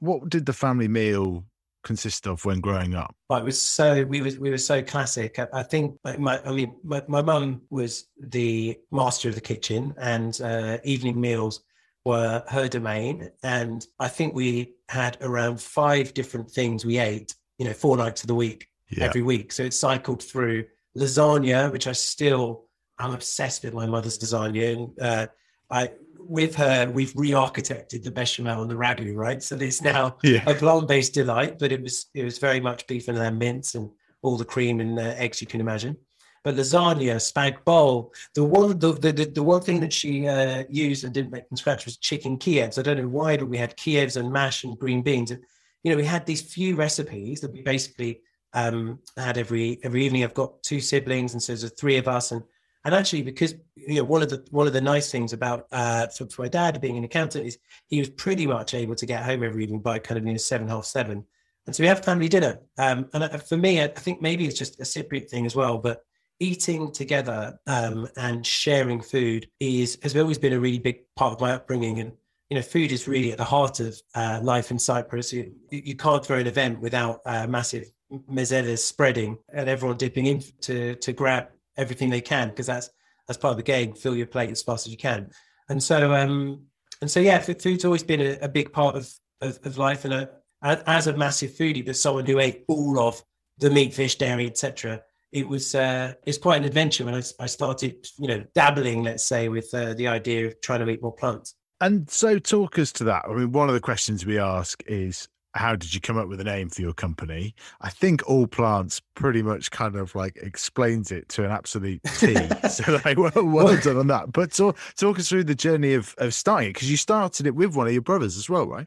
what 0.00 0.28
did 0.28 0.46
the 0.46 0.52
family 0.52 0.88
meal 0.88 1.44
consist 1.82 2.26
of 2.26 2.44
when 2.44 2.60
growing 2.60 2.94
up? 2.94 3.14
Well, 3.28 3.40
it 3.40 3.44
was 3.44 3.60
so 3.60 4.04
we 4.04 4.22
were 4.22 4.32
we 4.38 4.50
were 4.50 4.58
so 4.58 4.82
classic. 4.82 5.38
I, 5.38 5.46
I 5.52 5.62
think 5.62 5.98
my 6.04 6.40
I 6.44 6.52
mean 6.52 6.74
my 6.84 7.02
my 7.08 7.22
mum 7.22 7.62
was 7.70 8.06
the 8.18 8.78
master 8.90 9.28
of 9.28 9.34
the 9.34 9.40
kitchen, 9.40 9.94
and 9.98 10.38
uh, 10.40 10.78
evening 10.84 11.20
meals 11.20 11.62
were 12.04 12.42
her 12.48 12.68
domain. 12.68 13.30
And 13.42 13.86
I 13.98 14.08
think 14.08 14.34
we 14.34 14.74
had 14.88 15.18
around 15.20 15.60
five 15.60 16.14
different 16.14 16.50
things 16.50 16.84
we 16.84 16.98
ate, 16.98 17.34
you 17.58 17.66
know, 17.66 17.72
four 17.72 17.96
nights 17.96 18.22
of 18.22 18.28
the 18.28 18.34
week, 18.34 18.68
yeah. 18.90 19.04
every 19.04 19.22
week. 19.22 19.52
So 19.52 19.64
it 19.64 19.74
cycled 19.74 20.22
through 20.22 20.64
lasagna, 20.96 21.70
which 21.70 21.86
I 21.86 21.92
still, 21.92 22.66
I'm 22.98 23.12
obsessed 23.12 23.64
with 23.64 23.74
my 23.74 23.86
mother's 23.86 24.18
lasagna. 24.18 24.76
And 24.76 25.00
uh, 25.00 25.26
I, 25.70 25.90
with 26.28 26.54
her, 26.56 26.90
we've 26.90 27.12
re-architected 27.16 28.02
the 28.02 28.10
bechamel 28.10 28.62
and 28.62 28.70
the 28.70 28.74
ragu, 28.74 29.14
right? 29.14 29.42
So 29.42 29.56
there's 29.56 29.82
now 29.82 30.16
yeah. 30.22 30.42
a 30.46 30.54
plant-based 30.54 31.14
delight, 31.14 31.58
but 31.58 31.72
it 31.72 31.82
was 31.82 32.06
it 32.14 32.24
was 32.24 32.38
very 32.38 32.60
much 32.60 32.86
beef 32.86 33.08
and 33.08 33.18
lamb 33.18 33.38
mince 33.38 33.74
and 33.74 33.90
all 34.22 34.36
the 34.36 34.44
cream 34.44 34.80
and 34.80 34.98
uh, 34.98 35.14
eggs 35.16 35.40
you 35.40 35.46
can 35.46 35.60
imagine. 35.60 35.96
But 36.42 36.56
lasagna, 36.56 37.16
spag 37.16 37.64
bowl, 37.64 38.14
the 38.34 38.44
one 38.44 38.78
the, 38.78 38.92
the, 38.92 39.12
the 39.12 39.42
one 39.42 39.60
thing 39.60 39.80
that 39.80 39.92
she 39.92 40.26
uh, 40.26 40.64
used 40.70 41.04
and 41.04 41.12
didn't 41.12 41.32
make 41.32 41.46
from 41.48 41.56
scratch 41.56 41.84
was 41.84 41.98
chicken 41.98 42.38
Kievs. 42.38 42.78
I 42.78 42.82
don't 42.82 42.96
know 42.96 43.08
why, 43.08 43.36
but 43.36 43.48
we 43.48 43.58
had 43.58 43.76
Kievs 43.76 44.16
and 44.16 44.32
mash 44.32 44.64
and 44.64 44.78
green 44.78 45.02
beans. 45.02 45.30
And, 45.30 45.42
you 45.82 45.90
know, 45.90 45.98
we 45.98 46.04
had 46.04 46.24
these 46.24 46.40
few 46.40 46.76
recipes 46.76 47.40
that 47.42 47.52
we 47.52 47.60
basically 47.62 48.22
um, 48.54 49.00
had 49.16 49.36
every 49.36 49.80
every 49.82 50.04
evening. 50.04 50.24
I've 50.24 50.34
got 50.34 50.62
two 50.62 50.80
siblings, 50.80 51.34
and 51.34 51.42
so 51.42 51.54
there's 51.54 51.72
three 51.72 51.98
of 51.98 52.08
us, 52.08 52.32
and 52.32 52.42
and 52.84 52.94
actually 52.94 53.22
because 53.22 53.54
you 53.74 53.96
know 53.96 54.04
one 54.04 54.22
of 54.22 54.30
the 54.30 54.44
one 54.50 54.66
of 54.66 54.72
the 54.72 54.80
nice 54.80 55.10
things 55.10 55.32
about 55.32 55.66
uh, 55.72 56.06
for, 56.08 56.26
for 56.26 56.42
my 56.42 56.48
dad 56.48 56.80
being 56.80 56.96
an 56.96 57.04
accountant 57.04 57.46
is 57.46 57.58
he 57.88 57.98
was 57.98 58.08
pretty 58.10 58.46
much 58.46 58.74
able 58.74 58.94
to 58.94 59.06
get 59.06 59.24
home 59.24 59.42
every 59.42 59.64
evening 59.64 59.80
by 59.80 59.98
kind 59.98 60.18
of 60.18 60.26
you 60.26 60.32
know 60.32 60.38
seven 60.38 60.68
half 60.68 60.84
seven, 60.84 61.24
and 61.66 61.76
so 61.76 61.82
we 61.82 61.88
have 61.88 62.04
family 62.04 62.28
dinner. 62.28 62.58
Um, 62.78 63.08
and 63.12 63.24
uh, 63.24 63.38
for 63.38 63.56
me, 63.56 63.82
I 63.82 63.88
think 63.88 64.22
maybe 64.22 64.46
it's 64.46 64.58
just 64.58 64.80
a 64.80 64.84
Cypriot 64.84 65.28
thing 65.28 65.46
as 65.46 65.56
well, 65.56 65.78
but 65.78 66.02
eating 66.40 66.90
together 66.90 67.58
um, 67.66 68.08
and 68.16 68.46
sharing 68.46 69.00
food 69.00 69.48
is 69.60 69.98
has 70.02 70.16
always 70.16 70.38
been 70.38 70.54
a 70.54 70.60
really 70.60 70.78
big 70.78 71.00
part 71.16 71.34
of 71.34 71.40
my 71.40 71.52
upbringing. 71.52 72.00
And 72.00 72.12
you 72.48 72.56
know 72.56 72.62
food 72.62 72.92
is 72.92 73.06
really 73.06 73.32
at 73.32 73.38
the 73.38 73.44
heart 73.44 73.80
of 73.80 74.00
uh, 74.14 74.40
life 74.42 74.70
in 74.70 74.78
cyprus. 74.78 75.32
You, 75.32 75.52
you, 75.70 75.94
can't 75.96 76.24
throw 76.24 76.38
an 76.38 76.46
event 76.46 76.80
without 76.80 77.20
uh, 77.24 77.46
massive 77.46 77.90
mezelas 78.28 78.84
spreading 78.84 79.38
and 79.52 79.68
everyone 79.68 79.96
dipping 79.96 80.26
in 80.26 80.42
to 80.62 80.96
to 80.96 81.12
grab 81.12 81.48
everything 81.80 82.10
they 82.10 82.20
can 82.20 82.48
because 82.48 82.66
that's 82.66 82.90
that's 83.26 83.38
part 83.38 83.52
of 83.52 83.56
the 83.56 83.62
game 83.62 83.92
fill 83.92 84.16
your 84.16 84.26
plate 84.26 84.50
as 84.50 84.62
fast 84.62 84.86
as 84.86 84.92
you 84.92 84.98
can 84.98 85.30
and 85.68 85.82
so 85.82 86.14
um 86.14 86.62
and 87.00 87.10
so 87.10 87.20
yeah 87.20 87.38
food's 87.38 87.84
always 87.84 88.02
been 88.02 88.20
a, 88.20 88.38
a 88.42 88.48
big 88.48 88.72
part 88.72 88.96
of, 88.96 89.10
of, 89.40 89.58
of 89.64 89.78
life 89.78 90.04
and 90.04 90.14
a, 90.14 90.30
as 90.62 91.06
a 91.06 91.16
massive 91.16 91.50
foodie 91.50 91.84
but 91.84 91.96
someone 91.96 92.26
who 92.26 92.38
ate 92.38 92.64
all 92.68 92.98
of 92.98 93.22
the 93.58 93.70
meat 93.70 93.94
fish 93.94 94.16
dairy 94.16 94.46
etc 94.46 95.02
it 95.32 95.46
was 95.46 95.74
uh, 95.74 96.14
it's 96.26 96.38
quite 96.38 96.58
an 96.58 96.64
adventure 96.64 97.04
when 97.04 97.14
I, 97.14 97.22
I 97.38 97.46
started, 97.46 98.06
you 98.18 98.28
know, 98.28 98.44
dabbling, 98.54 99.04
let's 99.04 99.24
say, 99.24 99.48
with 99.48 99.72
uh, 99.72 99.94
the 99.94 100.08
idea 100.08 100.48
of 100.48 100.60
trying 100.60 100.80
to 100.80 100.90
eat 100.90 101.02
more 101.02 101.14
plants. 101.14 101.54
And 101.80 102.10
so, 102.10 102.38
talk 102.38 102.78
us 102.78 102.92
to 102.92 103.04
that. 103.04 103.24
I 103.28 103.32
mean, 103.32 103.52
one 103.52 103.68
of 103.68 103.74
the 103.74 103.80
questions 103.80 104.26
we 104.26 104.38
ask 104.38 104.82
is, 104.86 105.28
how 105.54 105.74
did 105.74 105.92
you 105.92 106.00
come 106.00 106.16
up 106.16 106.28
with 106.28 106.40
a 106.40 106.44
name 106.44 106.68
for 106.68 106.80
your 106.80 106.92
company? 106.92 107.54
I 107.80 107.90
think 107.90 108.28
All 108.28 108.46
Plants 108.46 109.00
pretty 109.14 109.42
much 109.42 109.70
kind 109.70 109.96
of 109.96 110.14
like 110.14 110.36
explains 110.36 111.10
it 111.10 111.28
to 111.30 111.44
an 111.44 111.50
absolute 111.50 112.02
T. 112.18 112.36
so, 112.68 113.00
like, 113.04 113.18
well, 113.18 113.32
well 113.34 113.76
done 113.80 113.96
on 113.96 114.06
that. 114.08 114.32
But 114.32 114.52
talk, 114.52 114.76
talk 114.96 115.18
us 115.18 115.28
through 115.28 115.44
the 115.44 115.54
journey 115.54 115.94
of 115.94 116.14
of 116.18 116.34
starting 116.34 116.70
it 116.70 116.74
because 116.74 116.90
you 116.90 116.96
started 116.96 117.46
it 117.46 117.54
with 117.54 117.74
one 117.74 117.86
of 117.86 117.92
your 117.92 118.02
brothers 118.02 118.36
as 118.36 118.48
well, 118.48 118.66
right? 118.66 118.86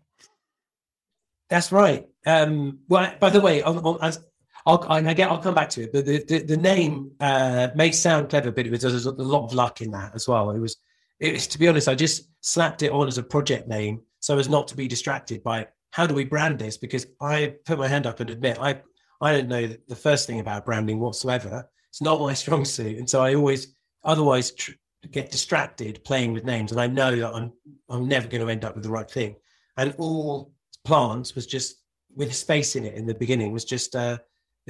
That's 1.49 1.71
right. 1.71 2.07
Um, 2.25 2.79
well, 2.87 3.13
by 3.19 3.29
the 3.29 3.41
way, 3.41 3.61
as 4.01 4.19
I'll, 4.65 4.85
I 4.89 5.13
get, 5.13 5.29
I'll 5.29 5.39
come 5.39 5.55
back 5.55 5.69
to 5.71 5.83
it. 5.83 5.91
But 5.91 6.05
the, 6.05 6.23
the, 6.27 6.43
the 6.43 6.57
name 6.57 7.11
uh, 7.19 7.69
may 7.75 7.91
sound 7.91 8.29
clever, 8.29 8.51
but 8.51 8.65
it 8.65 8.71
was, 8.71 8.81
there's 8.81 9.05
a 9.05 9.11
lot 9.11 9.45
of 9.45 9.53
luck 9.53 9.81
in 9.81 9.91
that 9.91 10.15
as 10.15 10.27
well. 10.27 10.51
It 10.51 10.59
was, 10.59 10.77
it 11.19 11.33
was, 11.33 11.47
to 11.47 11.59
be 11.59 11.67
honest, 11.67 11.87
I 11.87 11.95
just 11.95 12.29
slapped 12.41 12.81
it 12.81 12.91
on 12.91 13.07
as 13.07 13.17
a 13.17 13.23
project 13.23 13.67
name 13.67 14.01
so 14.19 14.39
as 14.39 14.49
not 14.49 14.67
to 14.69 14.75
be 14.75 14.87
distracted 14.87 15.43
by 15.43 15.67
how 15.93 16.07
do 16.07 16.15
we 16.15 16.25
brand 16.25 16.57
this? 16.57 16.75
Because 16.75 17.05
I 17.21 17.53
put 17.65 17.77
my 17.77 17.87
hand 17.87 18.07
up 18.07 18.19
and 18.19 18.31
admit 18.31 18.57
I, 18.59 18.81
I 19.21 19.31
don't 19.31 19.47
know 19.47 19.67
the 19.87 19.95
first 19.95 20.25
thing 20.25 20.39
about 20.39 20.65
branding 20.65 20.99
whatsoever. 20.99 21.69
It's 21.89 22.01
not 22.01 22.19
my 22.19 22.33
strong 22.33 22.65
suit, 22.65 22.97
and 22.97 23.07
so 23.07 23.21
I 23.21 23.35
always 23.35 23.75
otherwise 24.03 24.51
tr- 24.51 24.71
get 25.11 25.29
distracted 25.29 26.03
playing 26.03 26.33
with 26.33 26.45
names, 26.45 26.71
and 26.71 26.81
I 26.81 26.87
know 26.87 27.15
that 27.15 27.31
I'm 27.31 27.53
I'm 27.89 28.07
never 28.07 28.27
going 28.27 28.41
to 28.41 28.51
end 28.51 28.65
up 28.65 28.73
with 28.73 28.83
the 28.83 28.89
right 28.89 29.09
thing. 29.09 29.35
And 29.77 29.93
all 29.99 30.51
plants 30.83 31.35
was 31.35 31.45
just 31.45 31.75
with 32.15 32.33
space 32.33 32.75
in 32.75 32.85
it 32.85 32.95
in 32.95 33.05
the 33.05 33.13
beginning 33.13 33.51
was 33.51 33.63
just 33.63 33.95
uh, 33.95 34.17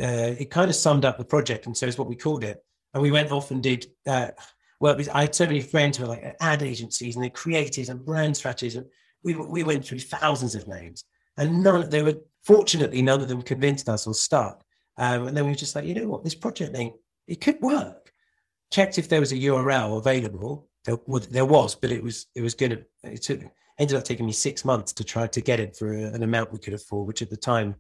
uh, 0.02 0.36
it 0.38 0.52
kind 0.52 0.70
of 0.70 0.76
summed 0.76 1.06
up 1.06 1.18
the 1.18 1.24
project, 1.24 1.68
and 1.68 1.78
so 1.78 1.88
is 1.88 1.98
what 1.98 2.10
we 2.10 2.18
called 2.18 2.44
it. 2.44 2.62
And 2.94 3.02
we 3.02 3.12
went 3.12 3.32
off 3.32 3.50
and 3.52 3.64
did. 3.64 3.86
Uh, 4.06 4.32
well, 4.82 4.98
I 5.14 5.22
had 5.22 5.36
so 5.36 5.46
many 5.46 5.62
friends 5.62 5.96
who 5.96 6.04
were 6.04 6.10
like 6.10 6.36
ad 6.42 6.62
agencies 6.62 7.16
and 7.16 7.24
they 7.24 7.30
created 7.30 7.88
and 7.88 8.04
brand 8.04 8.36
strategies, 8.36 8.76
and 8.76 8.88
we 9.24 9.36
we 9.36 9.64
went 9.64 9.86
through 9.86 10.00
thousands 10.00 10.54
of 10.54 10.68
names, 10.68 11.06
and 11.38 11.64
none. 11.64 11.90
They 11.90 12.04
were 12.04 12.18
fortunately 12.44 13.02
none 13.02 13.22
of 13.22 13.28
them 13.28 13.42
convinced 13.42 13.90
us 13.90 14.08
or 14.08 14.14
stuck. 14.14 14.64
Um, 14.98 15.28
and 15.28 15.36
then 15.36 15.46
we 15.46 15.52
were 15.52 15.58
just 15.58 15.76
like, 15.76 15.86
you 15.86 15.96
know 15.96 16.08
what, 16.08 16.24
this 16.24 16.36
project 16.36 16.76
thing, 16.76 16.94
it 17.28 17.42
could 17.42 17.60
work. 17.62 18.12
Checked 18.72 18.98
if 18.98 19.10
there 19.10 19.20
was 19.20 19.32
a 19.32 19.38
URL 19.38 19.98
available. 19.98 20.68
There, 20.86 20.98
well, 21.06 21.24
there 21.32 21.46
was, 21.46 21.76
but 21.76 21.92
it 21.92 22.04
was 22.04 22.28
it 22.36 22.42
was 22.42 22.56
going 22.56 22.72
to. 22.72 22.86
It 23.04 23.22
took, 23.22 23.42
ended 23.80 23.98
up 23.98 24.04
taking 24.04 24.26
me 24.26 24.32
six 24.32 24.64
months 24.66 24.94
to 24.94 25.04
try 25.04 25.26
to 25.28 25.42
get 25.42 25.60
it 25.60 25.76
for 25.76 25.92
an 25.92 26.22
amount 26.22 26.54
we 26.54 26.60
could 26.60 26.74
afford, 26.74 27.08
which 27.08 27.22
at 27.22 27.30
the 27.30 27.38
time 27.38 27.76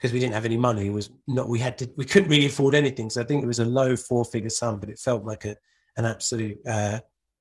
because 0.00 0.12
we 0.14 0.20
didn't 0.20 0.34
have 0.34 0.46
any 0.46 0.56
money 0.56 0.88
was 0.88 1.10
not 1.26 1.48
we 1.48 1.58
had 1.58 1.76
to 1.76 1.90
we 1.96 2.04
couldn't 2.04 2.30
really 2.30 2.46
afford 2.46 2.74
anything 2.74 3.10
so 3.10 3.20
i 3.20 3.24
think 3.24 3.42
it 3.42 3.46
was 3.46 3.58
a 3.58 3.64
low 3.64 3.94
four 3.96 4.24
figure 4.24 4.48
sum 4.48 4.80
but 4.80 4.88
it 4.88 4.98
felt 4.98 5.24
like 5.24 5.44
a 5.44 5.56
an 5.96 6.04
absolute 6.04 6.56
uh, 6.66 7.00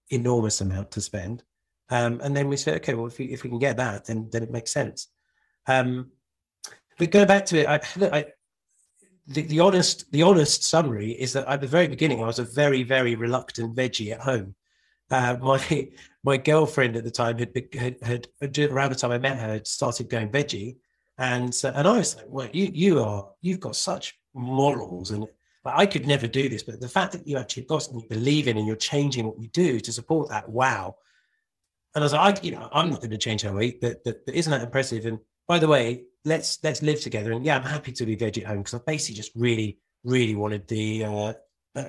enormous 0.09 0.59
amount 0.59 0.91
to 0.91 0.99
spend 0.99 1.43
um, 1.89 2.19
and 2.21 2.35
then 2.35 2.47
we 2.47 2.57
said 2.57 2.75
okay 2.75 2.95
well 2.95 3.07
if 3.07 3.17
we, 3.17 3.25
if 3.25 3.43
we 3.43 3.49
can 3.49 3.59
get 3.59 3.77
that 3.77 4.05
then 4.05 4.27
then 4.31 4.43
it 4.43 4.51
makes 4.51 4.71
sense 4.71 5.07
um, 5.69 6.11
but 6.97 7.11
going 7.11 7.27
back 7.27 7.45
to 7.45 7.59
it 7.59 7.67
I, 7.67 7.79
I 8.17 8.25
the, 9.29 9.43
the 9.43 9.59
honest 9.59 10.11
the 10.11 10.23
honest 10.23 10.63
summary 10.63 11.11
is 11.11 11.33
that 11.33 11.47
at 11.47 11.61
the 11.61 11.67
very 11.67 11.87
beginning 11.87 12.21
I 12.21 12.25
was 12.25 12.39
a 12.39 12.43
very 12.43 12.83
very 12.83 13.15
reluctant 13.15 13.75
veggie 13.75 14.11
at 14.11 14.21
home. 14.21 14.55
Uh, 15.11 15.37
my 15.41 15.89
my 16.23 16.37
girlfriend 16.37 16.95
at 16.95 17.03
the 17.03 17.11
time 17.11 17.37
had, 17.37 17.97
had, 18.01 18.27
had 18.41 18.57
around 18.59 18.89
the 18.89 18.95
time 18.95 19.11
I 19.11 19.19
met 19.19 19.37
her 19.37 19.53
had 19.53 19.67
started 19.67 20.09
going 20.09 20.29
veggie, 20.29 20.77
and 21.17 21.55
uh, 21.63 21.71
and 21.75 21.87
I 21.87 21.97
was 21.97 22.17
like, 22.17 22.25
well, 22.27 22.49
you 22.51 22.69
you 22.73 23.03
are 23.03 23.29
you've 23.41 23.59
got 23.59 23.75
such 23.75 24.19
morals, 24.33 25.11
and 25.11 25.21
like, 25.21 25.75
I 25.75 25.85
could 25.85 26.07
never 26.07 26.27
do 26.27 26.49
this, 26.49 26.63
but 26.63 26.81
the 26.81 26.89
fact 26.89 27.13
that 27.13 27.27
you 27.27 27.37
actually 27.37 27.63
got 27.63 27.83
something 27.83 28.01
you 28.01 28.09
believe 28.09 28.47
in 28.47 28.57
and 28.57 28.65
you're 28.65 28.75
changing 28.75 29.25
what 29.25 29.39
you 29.39 29.49
do 29.49 29.79
to 29.79 29.91
support 29.91 30.29
that, 30.29 30.49
wow. 30.49 30.95
And 31.93 32.03
I 32.03 32.05
was 32.05 32.13
like, 32.13 32.39
I, 32.39 32.41
you 32.45 32.51
know, 32.51 32.69
I'm 32.71 32.89
not 32.89 32.99
going 32.99 33.11
to 33.11 33.17
change 33.17 33.41
how 33.41 33.57
I 33.57 33.63
eat, 33.63 33.81
but, 33.81 34.03
but 34.05 34.25
but 34.25 34.35
isn't 34.35 34.51
that 34.51 34.61
impressive? 34.61 35.05
And 35.05 35.19
by 35.49 35.59
the 35.59 35.67
way, 35.67 36.03
let's 36.23 36.63
let's 36.63 36.81
live 36.81 37.01
together. 37.01 37.33
And 37.33 37.43
yeah, 37.43 37.57
I'm 37.57 37.63
happy 37.63 37.91
to 37.91 38.05
be 38.05 38.15
veg 38.15 38.37
at 38.37 38.45
home 38.45 38.59
because 38.59 38.75
I 38.75 38.79
basically 38.85 39.15
just 39.15 39.31
really 39.35 39.79
really 40.05 40.35
wanted 40.35 40.67
the 40.67 41.03
uh, 41.03 41.33
uh, 41.75 41.83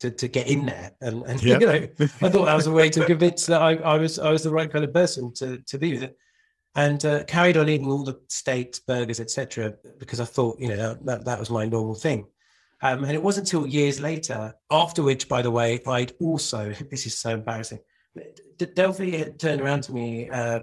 to, 0.00 0.10
to 0.10 0.28
get 0.28 0.48
in 0.48 0.66
there, 0.66 0.92
and, 1.00 1.24
and 1.24 1.42
you 1.42 1.58
know, 1.58 1.88
I 1.98 2.28
thought 2.28 2.44
that 2.44 2.54
was 2.54 2.68
a 2.68 2.72
way 2.72 2.90
to 2.90 3.04
convince 3.04 3.46
that 3.46 3.62
I, 3.62 3.76
I 3.76 3.96
was 3.96 4.20
I 4.20 4.30
was 4.30 4.44
the 4.44 4.52
right 4.52 4.70
kind 4.70 4.84
of 4.84 4.92
person 4.92 5.32
to 5.34 5.58
to 5.66 5.78
be 5.78 5.94
with 5.94 6.04
it 6.04 6.16
and 6.76 7.02
uh, 7.06 7.24
carried 7.24 7.56
on 7.56 7.70
eating 7.70 7.88
all 7.88 8.04
the 8.04 8.20
steaks, 8.28 8.78
burgers, 8.80 9.18
etc. 9.18 9.72
Because 9.98 10.20
I 10.20 10.26
thought, 10.26 10.60
you 10.60 10.68
know, 10.68 10.94
that, 11.04 11.24
that 11.24 11.38
was 11.38 11.48
my 11.48 11.64
normal 11.64 11.94
thing. 11.94 12.26
Um, 12.82 13.02
and 13.04 13.12
it 13.12 13.22
wasn't 13.22 13.50
until 13.50 13.66
years 13.66 13.98
later, 13.98 14.54
after 14.70 15.02
which, 15.02 15.26
by 15.26 15.40
the 15.40 15.50
way, 15.50 15.80
I'd 15.86 16.12
also, 16.20 16.74
this 16.90 17.06
is 17.06 17.18
so 17.18 17.30
embarrassing, 17.30 17.78
Delphi 18.74 19.16
had 19.16 19.38
turned 19.38 19.62
around 19.62 19.84
to 19.84 19.94
me 19.94 20.28
uh, 20.28 20.60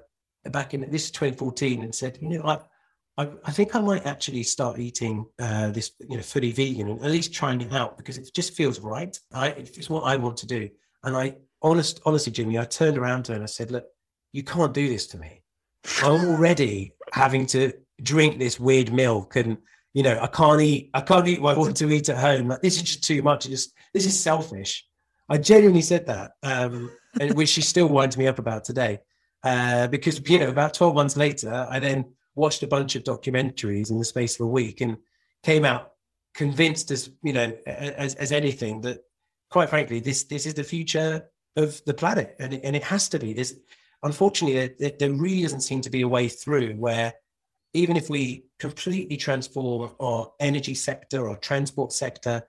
back 0.52 0.74
in, 0.74 0.82
this 0.90 1.06
is 1.06 1.12
2014, 1.12 1.84
and 1.84 1.94
said, 1.94 2.18
you 2.22 2.30
know, 2.30 2.44
I, 2.44 2.60
I, 3.18 3.30
I 3.46 3.52
think 3.52 3.76
I 3.76 3.82
might 3.82 4.06
actually 4.06 4.44
start 4.44 4.80
eating 4.80 5.26
uh, 5.40 5.70
this, 5.72 5.92
you 6.00 6.18
know, 6.18 6.24
fully 6.24 6.52
vegan 6.52 6.90
and 6.90 7.04
at 7.04 7.12
least 7.12 7.34
trying 7.34 7.62
it 7.62 7.74
out 7.74 7.98
because 7.98 8.18
it 8.18 8.30
just 8.34 8.54
feels 8.54 8.80
right. 8.80 9.18
I, 9.34 9.50
it's 9.50 9.90
what 9.90 10.02
I 10.02 10.16
want 10.16 10.38
to 10.38 10.48
do. 10.48 10.70
And 11.04 11.16
I, 11.16 11.36
honest, 11.62 12.02
honestly, 12.06 12.32
Jimmy, 12.32 12.58
I 12.58 12.66
turned 12.66 12.98
around 12.98 13.24
to 13.26 13.34
her 13.34 13.36
and 13.36 13.44
I 13.44 13.48
said, 13.48 13.72
look, 13.72 13.86
you 14.32 14.44
can't 14.44 14.74
do 14.74 14.88
this 14.90 15.08
to 15.08 15.18
me. 15.18 15.44
I'm 16.02 16.26
already 16.26 16.94
having 17.12 17.46
to 17.48 17.74
drink 18.02 18.40
this 18.40 18.60
weird 18.60 18.92
milk 18.92 19.36
and 19.36 19.58
you 19.94 20.02
know, 20.02 20.20
I 20.20 20.28
can't 20.28 20.60
eat, 20.60 20.90
I 20.94 21.02
can't 21.02 21.28
eat 21.28 21.42
what 21.42 21.56
I 21.56 21.60
want 21.60 21.78
to 21.78 21.92
eat 21.92 22.10
at 22.10 22.18
home. 22.18 22.48
Like, 22.48 22.62
this 22.62 22.78
is 22.78 22.84
just 22.84 23.04
too 23.04 23.22
much. 23.22 23.46
Just, 23.46 23.74
this 23.94 24.06
is 24.06 24.20
selfish. 24.20 24.86
I 25.30 25.38
genuinely 25.38 25.82
said 25.82 26.08
that, 26.08 26.32
um, 26.42 26.92
and 27.20 27.36
which 27.36 27.50
she 27.50 27.62
still 27.62 27.88
winds 27.88 28.18
me 28.18 28.28
up 28.28 28.40
about 28.40 28.66
today. 28.66 29.00
Uh, 29.44 29.88
because, 29.88 30.22
you 30.30 30.40
know, 30.40 30.50
about 30.50 30.74
12 30.74 30.96
months 30.96 31.18
later, 31.18 31.68
I 31.70 31.80
then 31.80 32.14
watched 32.36 32.64
a 32.64 32.68
bunch 32.68 32.96
of 32.96 33.04
documentaries 33.04 33.92
in 33.92 34.00
the 34.00 34.06
space 34.06 34.40
of 34.40 34.46
a 34.46 34.50
week 34.50 34.82
and 34.82 34.98
came 35.44 35.66
out 35.66 35.92
convinced 36.34 36.90
as, 36.92 37.10
you 37.22 37.34
know, 37.34 37.56
as, 37.68 38.16
as 38.16 38.32
anything 38.32 38.82
that 38.82 39.04
quite 39.54 39.70
frankly, 39.70 40.00
this, 40.00 40.24
this 40.24 40.48
is 40.48 40.56
the 40.56 40.64
future 40.64 41.30
of 41.56 41.80
the 41.86 41.94
planet 41.94 42.36
and 42.40 42.56
it, 42.56 42.62
and 42.64 42.76
it 42.76 42.84
has 42.84 43.08
to 43.08 43.20
be. 43.20 43.34
This, 43.34 43.56
unfortunately, 44.02 44.76
there, 44.80 44.92
there 45.00 45.12
really 45.12 45.44
doesn't 45.44 45.62
seem 45.62 45.80
to 45.82 45.92
be 45.92 46.02
a 46.02 46.08
way 46.08 46.28
through 46.28 46.74
where 46.74 47.14
even 47.76 47.96
if 47.96 48.10
we 48.10 48.46
completely 48.58 49.16
transform 49.16 49.92
our 50.00 50.32
energy 50.40 50.74
sector, 50.74 51.30
our 51.30 51.38
transport 51.38 51.94
sector, 51.94 52.42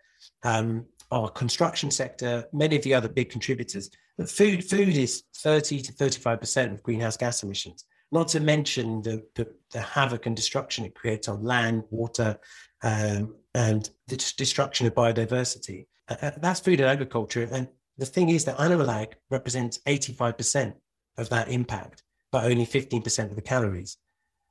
um, 0.44 0.86
our 1.10 1.28
construction 1.28 1.90
sector, 1.90 2.46
many 2.54 2.74
of 2.74 2.82
the 2.82 2.94
other 2.94 3.08
big 3.08 3.28
contributors, 3.28 3.90
food 4.26 4.64
food 4.64 4.96
is 4.96 5.24
30 5.38 5.82
to 5.82 5.92
35 5.92 6.40
percent 6.40 6.72
of 6.72 6.82
greenhouse 6.82 7.16
gas 7.16 7.42
emissions. 7.42 7.84
Not 8.12 8.28
to 8.28 8.40
mention 8.40 9.02
the, 9.02 9.24
the, 9.34 9.48
the 9.72 9.80
havoc 9.80 10.26
and 10.26 10.36
destruction 10.36 10.84
it 10.84 10.94
creates 10.94 11.28
on 11.28 11.42
land, 11.42 11.84
water, 11.90 12.38
um, 12.82 13.34
and 13.54 13.88
the 14.06 14.16
destruction 14.36 14.86
of 14.86 14.94
biodiversity. 14.94 15.86
Uh, 16.08 16.16
uh, 16.22 16.30
that's 16.36 16.60
food 16.60 16.80
and 16.80 16.88
agriculture. 16.88 17.48
And 17.50 17.66
the 17.98 18.06
thing 18.06 18.28
is 18.28 18.44
that 18.44 18.60
animal 18.60 18.90
ag 18.90 19.16
represents 19.30 19.78
85% 19.88 20.74
of 21.16 21.28
that 21.30 21.48
impact, 21.48 22.02
but 22.30 22.44
only 22.44 22.66
15% 22.66 23.30
of 23.30 23.36
the 23.36 23.42
calories. 23.42 23.96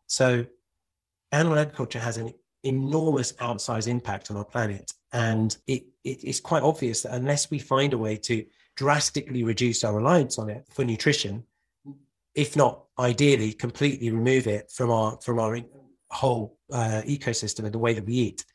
So 0.08 0.46
animal 1.32 1.60
agriculture 1.60 2.00
has 2.00 2.18
an 2.18 2.34
enormous 2.64 3.34
outsized 3.34 3.88
impact 3.88 4.32
on 4.32 4.38
our 4.38 4.46
planet. 4.46 4.92
And 5.12 5.56
it, 5.68 5.84
it, 6.04 6.24
it's 6.24 6.40
quite 6.40 6.64
obvious 6.64 7.04
that 7.04 7.14
unless 7.14 7.52
we 7.52 7.60
find 7.60 7.94
a 7.94 7.98
way 7.98 8.18
to 8.18 8.46
drastically 8.76 9.44
reduce 9.44 9.84
our 9.84 9.96
reliance 9.96 10.38
on 10.38 10.50
it 10.50 10.66
for 10.72 10.84
nutrition, 10.84 11.44
if 12.36 12.56
not 12.56 12.86
ideally 13.00 13.54
completely 13.54 14.12
remove 14.12 14.48
it 14.48 14.72
from 14.72 14.92
our 14.92 15.20
from 15.22 15.40
our 15.40 15.60
whole 16.10 16.58
uh, 16.72 17.02
ecosystem 17.06 17.66
and 17.66 17.74
the 17.74 17.80
way 17.80 17.94
that 17.94 18.06
we 18.06 18.14
eat, 18.14 18.46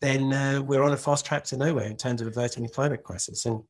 then 0.00 0.32
uh, 0.32 0.62
we're 0.62 0.82
on 0.82 0.92
a 0.92 0.96
fast 0.96 1.24
track 1.24 1.44
to 1.44 1.56
nowhere 1.56 1.86
in 1.86 1.96
terms 1.96 2.20
of 2.20 2.26
averting 2.26 2.62
the 2.62 2.68
climate 2.68 3.02
crisis. 3.02 3.46
And 3.46 3.62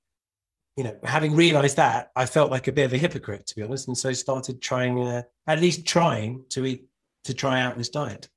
you 0.77 0.85
know, 0.85 0.97
having 1.05 1.37
realised 1.37 1.77
that, 1.77 2.11
I 2.17 2.27
felt 2.27 2.51
like 2.51 2.67
a 2.67 2.73
bit 2.73 2.87
of 2.87 2.93
a 2.93 2.99
hypocrite 2.99 3.47
to 3.47 3.55
be 3.55 3.63
honest, 3.63 3.89
and 3.89 3.97
so 3.97 4.13
started 4.13 4.61
trying, 4.61 5.01
uh, 5.01 5.23
at 5.47 5.61
least 5.61 5.87
trying 5.87 6.45
to 6.51 6.67
eat 6.67 6.87
to 7.25 7.35
try 7.35 7.61
out 7.61 7.79
this 7.79 7.89
diet. 7.89 8.29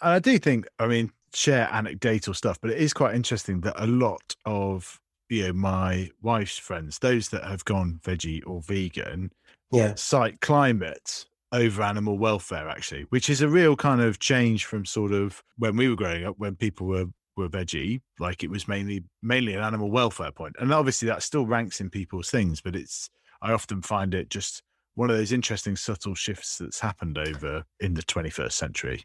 I 0.00 0.18
do 0.18 0.38
think, 0.38 0.66
I 0.78 0.86
mean, 0.86 1.12
share 1.32 1.68
anecdotal 1.70 2.34
stuff, 2.34 2.58
but 2.60 2.70
it 2.70 2.78
is 2.78 2.92
quite 2.92 3.14
interesting 3.14 3.60
that 3.60 3.74
a 3.76 3.86
lot 3.86 4.34
of 4.44 5.00
you 5.28 5.46
know 5.46 5.52
my 5.52 6.10
wife's 6.22 6.58
friends, 6.58 6.98
those 6.98 7.28
that 7.30 7.44
have 7.44 7.64
gone 7.64 8.00
veggie 8.02 8.42
or 8.46 8.60
vegan, 8.62 9.32
yeah, 9.70 9.94
cite 9.96 10.40
climate 10.40 11.26
over 11.52 11.82
animal 11.82 12.18
welfare 12.18 12.68
actually, 12.68 13.02
which 13.10 13.30
is 13.30 13.40
a 13.40 13.48
real 13.48 13.76
kind 13.76 14.00
of 14.00 14.18
change 14.18 14.64
from 14.64 14.84
sort 14.84 15.12
of 15.12 15.42
when 15.56 15.76
we 15.76 15.88
were 15.88 15.96
growing 15.96 16.24
up 16.24 16.36
when 16.38 16.56
people 16.56 16.86
were 16.86 17.06
were 17.36 17.48
veggie, 17.48 18.00
like 18.18 18.44
it 18.44 18.50
was 18.50 18.68
mainly 18.68 19.02
mainly 19.22 19.54
an 19.54 19.62
animal 19.62 19.90
welfare 19.90 20.32
point. 20.32 20.54
And 20.58 20.72
obviously 20.72 21.08
that 21.08 21.22
still 21.22 21.46
ranks 21.46 21.80
in 21.80 21.90
people's 21.90 22.30
things, 22.30 22.60
but 22.60 22.76
it's 22.76 23.10
I 23.42 23.52
often 23.52 23.82
find 23.82 24.14
it 24.14 24.30
just 24.30 24.62
one 24.94 25.10
of 25.10 25.16
those 25.16 25.32
interesting 25.32 25.76
subtle 25.76 26.14
shifts 26.14 26.58
that's 26.58 26.80
happened 26.80 27.18
over 27.18 27.64
in 27.80 27.94
the 27.94 28.02
21st 28.02 28.52
century. 28.52 29.04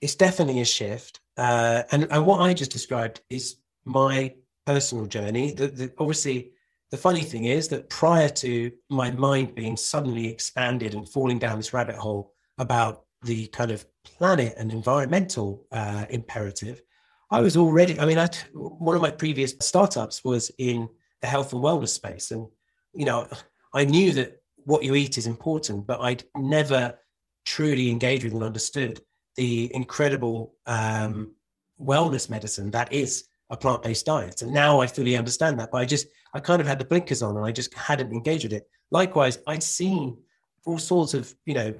It's 0.00 0.14
definitely 0.14 0.60
a 0.60 0.66
shift. 0.66 1.20
Uh, 1.36 1.82
and, 1.90 2.06
and 2.10 2.26
what 2.26 2.40
I 2.40 2.52
just 2.52 2.70
described 2.70 3.22
is 3.30 3.56
my 3.84 4.34
personal 4.66 5.06
journey. 5.06 5.52
The, 5.52 5.68
the, 5.68 5.92
obviously, 5.98 6.52
the 6.90 6.96
funny 6.96 7.22
thing 7.22 7.44
is 7.44 7.68
that 7.68 7.88
prior 7.88 8.28
to 8.28 8.70
my 8.90 9.10
mind 9.10 9.54
being 9.54 9.76
suddenly 9.76 10.28
expanded 10.28 10.94
and 10.94 11.08
falling 11.08 11.38
down 11.38 11.56
this 11.56 11.72
rabbit 11.72 11.96
hole 11.96 12.32
about 12.58 13.04
the 13.22 13.46
kind 13.48 13.70
of 13.70 13.84
planet 14.04 14.54
and 14.56 14.72
environmental 14.72 15.66
uh, 15.72 16.04
imperative, 16.10 16.82
I 17.30 17.40
was 17.40 17.56
already, 17.56 17.98
I 17.98 18.06
mean, 18.06 18.18
I, 18.18 18.28
one 18.54 18.94
of 18.94 19.02
my 19.02 19.10
previous 19.10 19.54
startups 19.60 20.22
was 20.22 20.50
in 20.58 20.88
the 21.22 21.26
health 21.26 21.52
and 21.52 21.62
wellness 21.62 21.88
space. 21.88 22.30
And, 22.30 22.46
you 22.94 23.04
know, 23.04 23.28
I 23.74 23.84
knew 23.84 24.12
that 24.12 24.40
what 24.64 24.84
you 24.84 24.94
eat 24.94 25.18
is 25.18 25.26
important, 25.26 25.86
but 25.86 26.00
I'd 26.00 26.24
never 26.36 26.98
truly 27.44 27.90
engaged 27.90 28.24
with 28.24 28.32
and 28.32 28.42
understood 28.42 29.00
the 29.36 29.74
incredible 29.74 30.54
um, 30.66 31.34
wellness 31.80 32.30
medicine 32.30 32.70
that 32.70 32.92
is 32.92 33.24
a 33.50 33.56
plant-based 33.56 34.06
diet. 34.06 34.42
And 34.42 34.52
now 34.52 34.80
I 34.80 34.86
fully 34.86 35.16
understand 35.16 35.58
that, 35.60 35.70
but 35.70 35.78
I 35.78 35.84
just 35.84 36.06
I 36.34 36.40
kind 36.40 36.60
of 36.60 36.66
had 36.66 36.78
the 36.78 36.84
blinkers 36.84 37.22
on 37.22 37.36
and 37.36 37.46
I 37.46 37.52
just 37.52 37.72
hadn't 37.74 38.12
engaged 38.12 38.44
with 38.44 38.52
it. 38.52 38.68
Likewise, 38.90 39.38
I'd 39.46 39.62
seen 39.62 40.18
all 40.64 40.78
sorts 40.78 41.14
of, 41.14 41.32
you 41.44 41.54
know, 41.54 41.72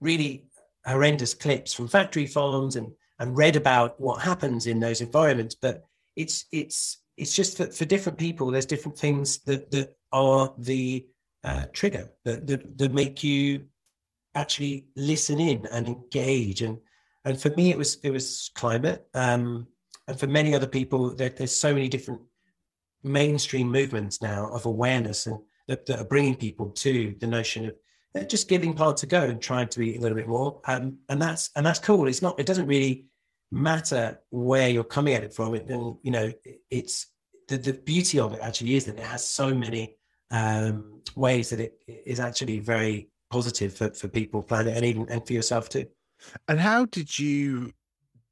really 0.00 0.46
horrendous 0.86 1.34
clips 1.34 1.72
from 1.72 1.88
factory 1.88 2.26
farms 2.26 2.76
and 2.76 2.90
and 3.20 3.36
read 3.36 3.56
about 3.56 4.00
what 4.00 4.20
happens 4.20 4.66
in 4.66 4.80
those 4.80 5.00
environments. 5.00 5.54
But 5.54 5.84
it's 6.16 6.46
it's 6.52 6.98
it's 7.16 7.34
just 7.34 7.58
that 7.58 7.74
for 7.74 7.84
different 7.84 8.18
people, 8.18 8.50
there's 8.50 8.66
different 8.66 8.98
things 8.98 9.38
that 9.40 9.70
that 9.70 9.96
are 10.12 10.52
the 10.58 11.06
uh, 11.44 11.66
trigger 11.72 12.10
that, 12.24 12.46
that 12.46 12.78
that 12.78 12.92
make 12.92 13.22
you 13.22 13.66
actually 14.34 14.86
listen 14.96 15.38
in 15.38 15.66
and 15.66 15.86
engage 15.86 16.62
and 16.62 16.78
and 17.24 17.40
for 17.40 17.50
me 17.50 17.70
it 17.70 17.78
was 17.78 17.96
it 18.02 18.10
was 18.10 18.50
climate 18.54 19.06
um, 19.14 19.66
and 20.08 20.18
for 20.18 20.26
many 20.26 20.54
other 20.54 20.66
people 20.66 21.14
there, 21.14 21.30
there's 21.30 21.54
so 21.54 21.72
many 21.72 21.88
different 21.88 22.20
mainstream 23.02 23.70
movements 23.70 24.22
now 24.22 24.48
of 24.52 24.66
awareness 24.66 25.26
and 25.26 25.38
that, 25.68 25.86
that, 25.86 26.00
are 26.00 26.04
bringing 26.04 26.34
people 26.34 26.70
to 26.70 27.14
the 27.20 27.26
notion 27.26 27.66
of 27.66 27.74
uh, 28.16 28.24
just 28.24 28.48
giving 28.48 28.74
plants 28.74 29.02
a 29.02 29.06
go 29.06 29.22
and 29.22 29.40
trying 29.40 29.68
to 29.68 29.82
eat 29.82 29.98
a 29.98 30.00
little 30.00 30.16
bit 30.16 30.28
more. 30.28 30.60
Um, 30.66 30.98
and 31.08 31.20
that's 31.20 31.50
and 31.56 31.64
that's 31.64 31.78
cool. 31.78 32.06
It's 32.06 32.22
not 32.22 32.38
it 32.38 32.46
doesn't 32.46 32.66
really 32.66 33.06
matter 33.50 34.20
where 34.30 34.68
you're 34.68 34.84
coming 34.84 35.14
at 35.14 35.24
it 35.24 35.34
from. 35.34 35.54
It 35.54 35.68
and 35.68 35.96
you 36.02 36.10
know 36.10 36.32
it's 36.70 37.06
the, 37.48 37.56
the 37.56 37.72
beauty 37.72 38.18
of 38.18 38.34
it 38.34 38.40
actually 38.42 38.74
is 38.74 38.86
that 38.86 38.98
it 38.98 39.04
has 39.04 39.26
so 39.26 39.54
many 39.54 39.96
um, 40.30 41.00
ways 41.14 41.50
that 41.50 41.60
it 41.60 41.78
is 41.86 42.20
actually 42.20 42.58
very 42.58 43.10
positive 43.30 43.74
for, 43.74 43.90
for 43.90 44.08
people, 44.08 44.42
planet, 44.42 44.76
and 44.76 44.84
even 44.84 45.06
and 45.08 45.26
for 45.26 45.32
yourself 45.32 45.68
too. 45.68 45.86
And 46.48 46.60
how 46.60 46.86
did 46.86 47.18
you 47.18 47.72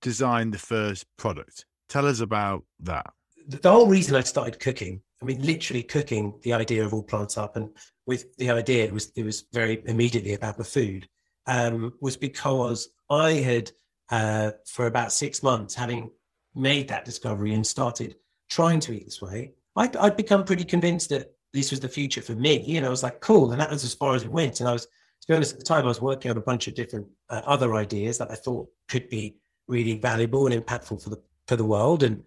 design 0.03 0.51
the 0.51 0.59
first 0.59 1.07
product? 1.17 1.65
Tell 1.89 2.07
us 2.07 2.21
about 2.21 2.65
that. 2.81 3.13
The 3.49 3.71
whole 3.71 3.87
reason 3.87 4.15
I 4.15 4.21
started 4.21 4.61
cooking, 4.61 5.01
I 5.21 5.25
mean, 5.25 5.43
literally 5.43 5.83
cooking 5.83 6.35
the 6.43 6.53
idea 6.53 6.85
of 6.85 6.93
all 6.93 7.03
plants 7.03 7.39
up, 7.39 7.57
and 7.57 7.71
with 8.07 8.37
the 8.37 8.51
idea, 8.51 8.85
it 8.85 8.93
was 8.93 9.11
it 9.17 9.25
was 9.25 9.45
very 9.53 9.83
immediately 9.87 10.35
about 10.35 10.59
the 10.59 10.65
food, 10.65 11.09
um, 11.47 11.95
was 12.01 12.17
because 12.17 12.89
I 13.11 13.33
had 13.33 13.71
uh, 14.11 14.53
for 14.67 14.87
about 14.87 15.13
six 15.13 15.43
months 15.43 15.75
having 15.75 16.11
made 16.55 16.89
that 16.89 17.05
discovery 17.05 17.55
and 17.55 17.67
started 17.67 18.17
trying 18.51 18.81
to 18.81 18.93
eat 18.93 19.07
this 19.07 19.23
way. 19.23 19.53
I'd, 19.75 19.97
I'd 19.97 20.17
become 20.17 20.45
pretty 20.45 20.65
convinced 20.65 21.09
that 21.11 21.33
this 21.53 21.71
was 21.71 21.81
the 21.81 21.89
future 21.89 22.21
for 22.21 22.35
me. 22.35 22.79
Know, 22.81 22.87
I 22.87 22.91
was 22.91 23.03
like, 23.03 23.21
cool. 23.21 23.53
And 23.53 23.61
that 23.61 23.71
was 23.71 23.85
as 23.85 23.95
far 23.95 24.15
as 24.15 24.25
it 24.25 24.31
went. 24.31 24.61
And 24.61 24.69
I 24.69 24.73
was, 24.73 24.85
to 24.85 25.29
be 25.29 25.35
honest, 25.35 25.53
at 25.53 25.59
the 25.59 25.65
time, 25.65 25.85
I 25.85 25.89
was 25.89 26.03
working 26.03 26.31
on 26.31 26.37
a 26.37 26.43
bunch 26.43 26.69
of 26.69 26.75
different 26.75 27.07
uh, 27.31 27.41
other 27.47 27.75
ideas 27.75 28.19
that 28.19 28.31
I 28.31 28.35
thought 28.35 28.69
could 28.89 29.09
be 29.09 29.37
really 29.69 29.99
valuable 29.99 30.47
and 30.47 30.65
impactful 30.65 31.03
for 31.03 31.11
the 31.11 31.23
for 31.47 31.57
the 31.57 31.65
world. 31.65 32.03
And 32.03 32.23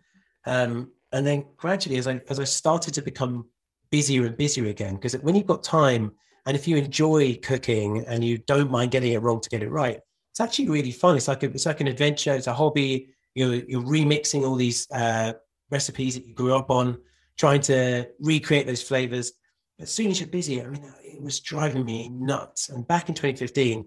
um, 0.46 0.92
and 1.12 1.26
then 1.26 1.46
gradually, 1.58 1.98
as 1.98 2.08
I 2.08 2.22
as 2.30 2.40
I 2.40 2.44
started 2.44 2.94
to 2.96 3.02
become 3.02 3.48
busier 3.92 4.26
and 4.26 4.38
busier 4.38 4.66
again, 4.68 4.96
because 4.96 5.14
when 5.20 5.36
you've 5.36 5.48
got 5.48 5.64
time 5.64 6.12
and 6.46 6.56
if 6.56 6.68
you 6.68 6.78
enjoy 6.78 7.36
cooking 7.42 8.06
and 8.08 8.24
you 8.24 8.38
don't 8.38 8.72
mind 8.72 8.92
getting 8.92 9.14
it 9.14 9.22
wrong 9.22 9.42
to 9.42 9.50
get 9.50 9.64
it 9.64 9.70
right, 9.70 10.00
it's 10.32 10.40
actually 10.40 10.70
really 10.70 10.92
fun. 10.92 11.16
It's 11.16 11.28
like 11.28 11.44
a, 11.44 11.48
it's 11.48 11.66
like 11.66 11.82
an 11.82 11.88
adventure. 11.88 12.34
It's 12.34 12.48
a 12.48 12.54
hobby. 12.54 13.10
You're 13.34 13.56
you're 13.56 13.82
remixing 13.82 14.44
all 14.44 14.56
these 14.56 14.88
uh, 14.92 15.34
recipes 15.72 16.16
that 16.16 16.28
you 16.28 16.34
grew 16.34 16.56
up 16.56 16.70
on 16.70 16.98
trying 17.38 17.62
to 17.62 18.08
recreate 18.20 18.68
those 18.68 18.82
flavors. 18.82 19.34
As 19.80 19.92
soon 19.92 20.12
as 20.12 20.20
you're 20.20 20.30
busy, 20.30 20.62
I 20.62 20.68
mean, 20.68 20.84
it 21.04 21.22
was 21.22 21.40
driving 21.42 21.84
me 21.84 22.10
nuts. 22.10 22.70
And 22.70 22.88
back 22.88 23.10
in 23.10 23.16
2015, 23.16 23.86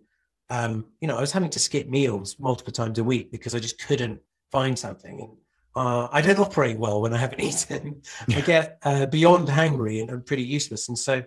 um, 0.51 0.87
you 1.01 1.09
know, 1.09 1.17
I 1.17 1.21
was 1.21 1.33
having 1.33 1.51
to 1.51 1.59
skip 1.59 1.89
meals 1.89 2.37
multiple 2.39 2.73
times 2.73 2.99
a 2.99 3.05
week 3.05 3.31
because 3.31 3.55
I 3.55 3.59
just 3.59 3.85
couldn't 3.85 4.21
find 4.51 4.79
something. 4.79 5.21
And 5.21 5.37
uh, 5.77 6.09
I 6.11 6.23
don't 6.23 6.39
operate 6.39 6.79
well 6.79 7.03
when 7.03 7.13
I 7.13 7.19
haven't 7.19 7.41
eaten. 7.41 8.03
I 8.29 8.41
get 8.41 8.79
uh, 8.83 9.07
beyond 9.07 9.49
hungry 9.49 10.01
and 10.01 10.11
I'm 10.11 10.23
pretty 10.23 10.45
useless. 10.45 10.89
And 10.89 10.99
so 10.99 11.23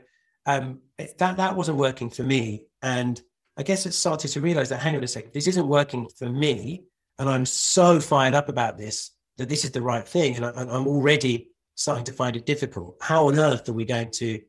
um, 0.46 0.80
that 0.98 1.38
that 1.38 1.56
wasn't 1.56 1.78
working 1.78 2.10
for 2.10 2.24
me. 2.24 2.66
And 2.82 3.22
I 3.58 3.64
guess 3.64 3.86
it 3.86 3.94
started 3.94 4.30
to 4.30 4.42
realize 4.42 4.70
that 4.70 4.80
hang 4.80 4.96
on 4.96 5.04
a 5.04 5.08
second, 5.08 5.32
this 5.34 5.48
isn't 5.48 5.68
working 5.68 6.08
for 6.18 6.30
me. 6.30 6.86
And 7.20 7.30
I'm 7.30 7.46
so 7.46 8.00
fired 8.00 8.34
up 8.34 8.50
about 8.50 8.78
this 8.78 9.12
that 9.38 9.50
this 9.50 9.64
is 9.64 9.72
the 9.72 9.82
right 9.82 10.08
thing. 10.08 10.36
And 10.36 10.46
I, 10.46 10.52
I'm 10.52 10.88
already 10.88 11.52
starting 11.76 12.06
to 12.06 12.14
find 12.14 12.36
it 12.36 12.46
difficult. 12.46 12.98
How 13.02 13.28
on 13.28 13.38
earth 13.38 13.70
are 13.70 13.74
we 13.74 13.86
going 13.86 14.12
to 14.12 14.42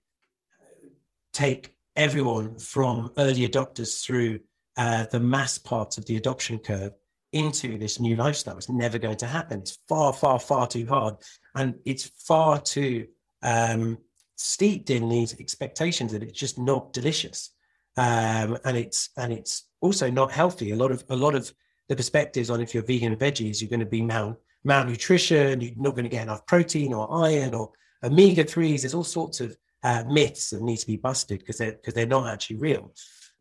take 1.32 1.74
everyone 1.94 2.58
from 2.58 3.12
early 3.18 3.46
adopters 3.46 4.04
through 4.04 4.40
uh, 4.76 5.06
the 5.10 5.20
mass 5.20 5.58
part 5.58 5.98
of 5.98 6.06
the 6.06 6.16
adoption 6.16 6.58
curve 6.58 6.92
into 7.32 7.78
this 7.78 8.00
new 8.00 8.16
lifestyle? 8.16 8.56
It's 8.56 8.68
never 8.68 8.98
going 8.98 9.16
to 9.18 9.26
happen. 9.26 9.60
It's 9.60 9.78
far, 9.88 10.12
far, 10.12 10.38
far 10.38 10.66
too 10.66 10.86
hard. 10.86 11.16
And 11.54 11.74
it's 11.84 12.10
far 12.26 12.60
too 12.60 13.06
um, 13.42 13.98
steeped 14.36 14.90
in 14.90 15.08
these 15.08 15.38
expectations 15.38 16.12
that 16.12 16.22
it's 16.22 16.38
just 16.38 16.58
not 16.58 16.92
delicious. 16.92 17.50
Um, 17.96 18.58
and 18.64 18.76
it's 18.76 19.10
and 19.18 19.32
it's 19.32 19.68
also 19.80 20.10
not 20.10 20.32
healthy. 20.32 20.70
A 20.70 20.76
lot 20.76 20.90
of 20.90 21.04
a 21.10 21.16
lot 21.16 21.34
of 21.34 21.52
the 21.88 21.96
perspectives 21.96 22.48
on 22.48 22.60
if 22.60 22.72
you're 22.72 22.84
vegan 22.84 23.12
and 23.12 23.20
veggies, 23.20 23.60
you're 23.60 23.68
going 23.68 23.80
to 23.80 23.86
be 23.86 24.00
mal 24.00 24.38
malnutrition, 24.64 25.60
you're 25.60 25.72
not 25.76 25.94
going 25.94 26.04
to 26.04 26.08
get 26.10 26.22
enough 26.22 26.46
protein 26.46 26.94
or 26.94 27.12
iron 27.24 27.54
or 27.54 27.70
omega 28.02 28.44
3s. 28.44 28.82
There's 28.82 28.94
all 28.94 29.04
sorts 29.04 29.40
of 29.40 29.56
uh, 29.82 30.04
myths 30.08 30.50
that 30.50 30.62
need 30.62 30.78
to 30.78 30.86
be 30.86 30.96
busted 30.96 31.40
because 31.40 31.58
they're, 31.58 31.72
because 31.72 31.94
they're 31.94 32.06
not 32.06 32.32
actually 32.32 32.56
real. 32.56 32.92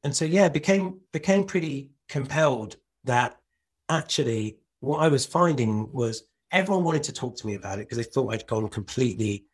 And 0.04 0.16
so, 0.16 0.26
yeah, 0.26 0.50
became, 0.50 1.00
became 1.12 1.44
pretty 1.44 1.92
compelled 2.10 2.78
that 3.04 3.38
actually 3.90 4.58
what 4.80 5.00
I 5.00 5.08
was 5.08 5.26
finding 5.26 5.92
was 5.92 6.24
everyone 6.52 6.84
wanted 6.84 7.04
to 7.04 7.14
talk 7.14 7.38
to 7.38 7.48
me 7.48 7.56
about 7.56 7.80
it 7.80 7.88
because 7.88 7.98
they 7.98 8.04
thought 8.04 8.34
I'd 8.34 8.48
gone 8.48 8.68
completely 8.68 9.46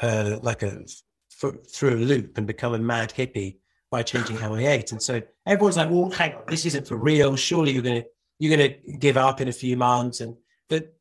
uh, 0.00 0.38
like 0.42 0.62
a 0.62 0.84
through 1.30 1.94
a 1.94 1.96
loop 1.96 2.38
and 2.38 2.46
become 2.46 2.74
a 2.74 2.78
mad 2.78 3.12
hippie 3.16 3.56
by 3.90 4.02
changing 4.02 4.36
how 4.36 4.54
I 4.54 4.60
ate. 4.60 4.92
And 4.92 5.02
so 5.02 5.20
everyone's 5.46 5.76
like, 5.76 5.90
well, 5.90 6.10
hang 6.10 6.34
on, 6.34 6.42
this 6.48 6.66
isn't 6.66 6.86
for 6.86 6.96
real. 6.96 7.36
Surely 7.36 7.72
you're 7.72 7.82
gonna 7.82 8.04
you're 8.38 8.56
gonna 8.56 8.74
give 8.98 9.16
up 9.16 9.40
in 9.40 9.48
a 9.48 9.52
few 9.52 9.76
months. 9.76 10.20
And 10.20 10.36
but 10.68 10.94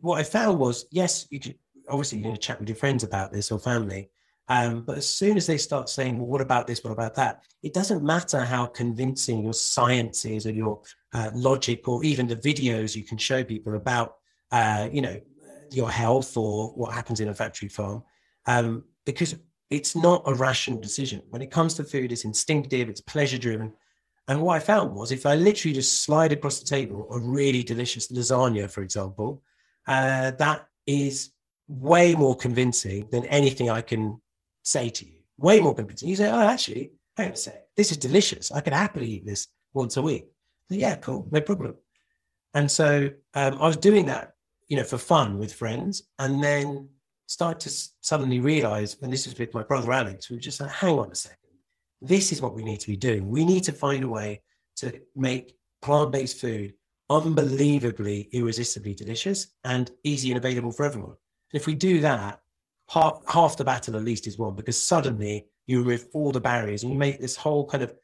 what 0.00 0.18
I 0.18 0.22
found 0.22 0.58
was, 0.58 0.86
yes, 0.90 1.26
you 1.30 1.40
could 1.40 1.56
obviously 1.88 2.18
you're 2.18 2.28
gonna 2.28 2.38
chat 2.38 2.60
with 2.60 2.68
your 2.68 2.76
friends 2.76 3.04
about 3.04 3.32
this 3.32 3.50
or 3.50 3.58
family. 3.58 4.10
Um, 4.50 4.82
but 4.82 4.98
as 4.98 5.08
soon 5.08 5.36
as 5.36 5.46
they 5.46 5.56
start 5.56 5.88
saying, 5.88 6.18
well, 6.18 6.26
what 6.26 6.40
about 6.40 6.66
this? 6.66 6.82
What 6.82 6.90
about 6.90 7.14
that? 7.14 7.44
It 7.62 7.72
doesn't 7.72 8.02
matter 8.02 8.40
how 8.40 8.66
convincing 8.66 9.44
your 9.44 9.52
science 9.52 10.24
is 10.24 10.44
or 10.44 10.50
your 10.50 10.82
uh, 11.14 11.30
logic 11.32 11.86
or 11.86 12.02
even 12.02 12.26
the 12.26 12.34
videos 12.34 12.96
you 12.96 13.04
can 13.04 13.16
show 13.16 13.44
people 13.44 13.76
about, 13.76 14.16
uh, 14.50 14.88
you 14.90 15.02
know, 15.02 15.20
your 15.70 15.88
health 15.88 16.36
or 16.36 16.70
what 16.70 16.92
happens 16.92 17.20
in 17.20 17.28
a 17.28 17.34
factory 17.34 17.68
farm. 17.68 18.02
Um, 18.46 18.82
because 19.06 19.36
it's 19.70 19.94
not 19.94 20.24
a 20.26 20.34
rational 20.34 20.80
decision. 20.80 21.22
When 21.30 21.42
it 21.42 21.52
comes 21.52 21.74
to 21.74 21.84
food, 21.84 22.10
it's 22.10 22.24
instinctive, 22.24 22.88
it's 22.88 23.00
pleasure 23.00 23.38
driven. 23.38 23.72
And 24.26 24.42
what 24.42 24.56
I 24.56 24.58
found 24.58 24.96
was 24.96 25.12
if 25.12 25.26
I 25.26 25.36
literally 25.36 25.74
just 25.74 26.02
slide 26.02 26.32
across 26.32 26.58
the 26.58 26.66
table 26.66 27.06
a 27.12 27.20
really 27.20 27.62
delicious 27.62 28.08
lasagna, 28.08 28.68
for 28.68 28.82
example, 28.82 29.44
uh, 29.86 30.32
that 30.32 30.66
is 30.88 31.30
way 31.68 32.16
more 32.16 32.34
convincing 32.34 33.06
than 33.12 33.24
anything 33.26 33.70
I 33.70 33.80
can 33.80 34.20
say 34.62 34.88
to 34.90 35.06
you. 35.06 35.18
Way 35.38 35.60
more 35.60 35.74
convincing. 35.74 36.08
You 36.08 36.16
say, 36.16 36.30
oh, 36.30 36.40
actually, 36.40 36.92
hang 37.16 37.28
on 37.28 37.32
a 37.32 37.36
sec, 37.36 37.66
this 37.76 37.90
is 37.90 37.96
delicious. 37.96 38.52
I 38.52 38.60
can 38.60 38.72
happily 38.72 39.06
eat 39.06 39.26
this 39.26 39.48
once 39.72 39.96
a 39.96 40.02
week. 40.02 40.26
So, 40.68 40.76
yeah, 40.76 40.96
cool, 40.96 41.26
no 41.30 41.40
problem. 41.40 41.74
And 42.54 42.70
so 42.70 43.10
um, 43.34 43.54
I 43.60 43.66
was 43.66 43.76
doing 43.76 44.06
that, 44.06 44.34
you 44.68 44.76
know, 44.76 44.84
for 44.84 44.98
fun 44.98 45.38
with 45.38 45.52
friends. 45.52 46.02
And 46.18 46.42
then 46.42 46.88
start 47.26 47.60
to 47.60 47.70
suddenly 48.00 48.40
realize, 48.40 48.96
and 49.02 49.12
this 49.12 49.26
is 49.26 49.38
with 49.38 49.54
my 49.54 49.62
brother 49.62 49.92
Alex, 49.92 50.28
we 50.28 50.36
were 50.36 50.40
just 50.40 50.60
like, 50.60 50.70
hang 50.70 50.98
on 50.98 51.10
a 51.10 51.14
second. 51.14 51.36
This 52.02 52.32
is 52.32 52.42
what 52.42 52.54
we 52.54 52.64
need 52.64 52.80
to 52.80 52.88
be 52.88 52.96
doing. 52.96 53.28
We 53.28 53.44
need 53.44 53.64
to 53.64 53.72
find 53.72 54.04
a 54.04 54.08
way 54.08 54.42
to 54.76 55.00
make 55.14 55.56
plant 55.82 56.12
based 56.12 56.40
food 56.40 56.74
unbelievably, 57.10 58.28
irresistibly 58.32 58.94
delicious 58.94 59.48
and 59.64 59.90
easy 60.04 60.30
and 60.30 60.38
available 60.38 60.72
for 60.72 60.86
everyone. 60.86 61.16
And 61.52 61.60
if 61.60 61.66
we 61.66 61.74
do 61.74 62.00
that, 62.00 62.40
half, 62.90 63.22
half 63.28 63.56
the 63.56 63.64
battle 63.64 63.96
at 63.96 64.02
least 64.02 64.26
is 64.26 64.38
won 64.38 64.54
because 64.54 64.80
suddenly 64.80 65.46
you 65.66 65.82
remove 65.82 66.06
all 66.12 66.32
the 66.32 66.40
barriers 66.40 66.82
and 66.82 66.92
you 66.92 66.98
make 66.98 67.20
this 67.20 67.36
whole 67.36 67.66
kind 67.66 67.84
of 67.84 67.94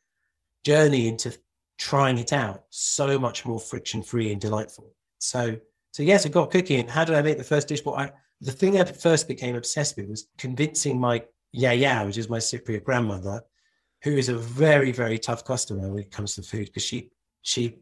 journey 0.64 1.08
into 1.08 1.36
trying 1.78 2.18
it 2.18 2.32
out 2.32 2.64
so 2.70 3.18
much 3.18 3.44
more 3.44 3.58
friction 3.58 4.02
free 4.02 4.32
and 4.32 4.40
delightful. 4.40 4.94
So, 5.18 5.56
so 5.92 6.02
yes, 6.02 6.24
I 6.24 6.28
got 6.28 6.50
cooking. 6.50 6.86
How 6.86 7.04
did 7.04 7.16
I 7.16 7.22
make 7.22 7.38
the 7.38 7.44
first 7.44 7.68
dish? 7.68 7.84
Well, 7.84 7.96
I, 7.96 8.12
the 8.40 8.52
thing 8.52 8.80
I 8.80 8.84
first 8.84 9.26
became 9.26 9.56
obsessed 9.56 9.96
with 9.96 10.08
was 10.08 10.28
convincing 10.38 11.00
my 11.00 11.24
yaya, 11.52 12.04
which 12.06 12.18
is 12.18 12.28
my 12.28 12.38
Cypriot 12.38 12.84
grandmother, 12.84 13.42
who 14.04 14.12
is 14.12 14.28
a 14.28 14.36
very, 14.36 14.92
very 14.92 15.18
tough 15.18 15.44
customer 15.44 15.88
when 15.88 16.02
it 16.02 16.12
comes 16.12 16.36
to 16.36 16.42
food 16.42 16.66
because 16.66 16.84
she 16.84 17.10
she 17.42 17.78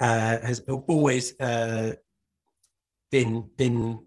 uh, 0.00 0.38
has 0.40 0.60
always 0.68 1.38
uh, 1.40 1.94
been 3.10 3.48
been 3.56 4.00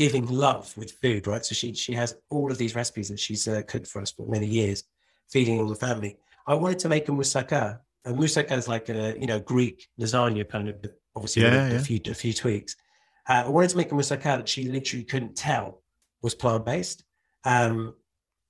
giving 0.00 0.26
love 0.26 0.74
with 0.78 0.92
food, 0.92 1.26
right? 1.26 1.44
So 1.44 1.54
she 1.54 1.74
she 1.74 1.92
has 1.92 2.16
all 2.30 2.50
of 2.50 2.56
these 2.56 2.74
recipes 2.74 3.10
that 3.10 3.20
she's 3.20 3.46
uh, 3.46 3.60
cooked 3.68 3.86
for 3.86 4.00
us 4.00 4.10
for 4.10 4.26
many 4.26 4.46
years, 4.46 4.84
feeding 5.30 5.60
all 5.60 5.68
the 5.68 5.74
family. 5.74 6.16
I 6.46 6.54
wanted 6.54 6.78
to 6.80 6.88
make 6.88 7.06
a 7.10 7.12
moussaka. 7.12 7.80
A 8.06 8.12
moussaka 8.12 8.52
is 8.52 8.66
like 8.66 8.88
a 8.88 9.14
you 9.20 9.26
know 9.26 9.40
Greek 9.40 9.88
lasagna 10.00 10.48
kind 10.48 10.70
of 10.70 10.76
obviously 11.14 11.42
yeah, 11.42 11.66
a, 11.66 11.70
yeah. 11.72 11.76
a 11.76 11.80
few 11.80 12.00
a 12.06 12.14
few 12.14 12.32
tweaks. 12.32 12.76
Uh, 13.28 13.42
I 13.44 13.48
wanted 13.50 13.70
to 13.70 13.76
make 13.76 13.92
a 13.92 13.94
moussaka 13.94 14.38
that 14.38 14.48
she 14.48 14.70
literally 14.70 15.04
couldn't 15.04 15.36
tell 15.36 15.82
was 16.22 16.34
plant 16.34 16.64
based. 16.64 17.04
Um, 17.44 17.94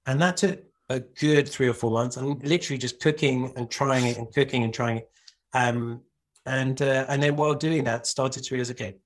and 0.07 0.23
that 0.23 0.37
took 0.37 0.61
a 0.89 1.01
good 1.01 1.49
three 1.49 1.69
or 1.69 1.75
four 1.75 1.91
months. 1.91 2.17
and 2.17 2.41
literally 2.45 2.79
just 2.79 3.01
cooking 3.01 3.53
and 3.57 3.69
trying 3.69 4.07
it 4.07 4.19
and 4.19 4.33
cooking 4.33 4.63
and 4.63 4.73
trying 4.73 4.99
it. 4.99 5.11
Um, 5.53 6.03
and 6.47 6.81
uh, 6.81 7.07
and 7.09 7.21
then 7.21 7.35
while 7.35 7.55
doing 7.55 7.83
that, 7.85 8.07
started 8.07 8.45
to 8.45 8.55
realize, 8.55 8.71
okay, 8.71 8.99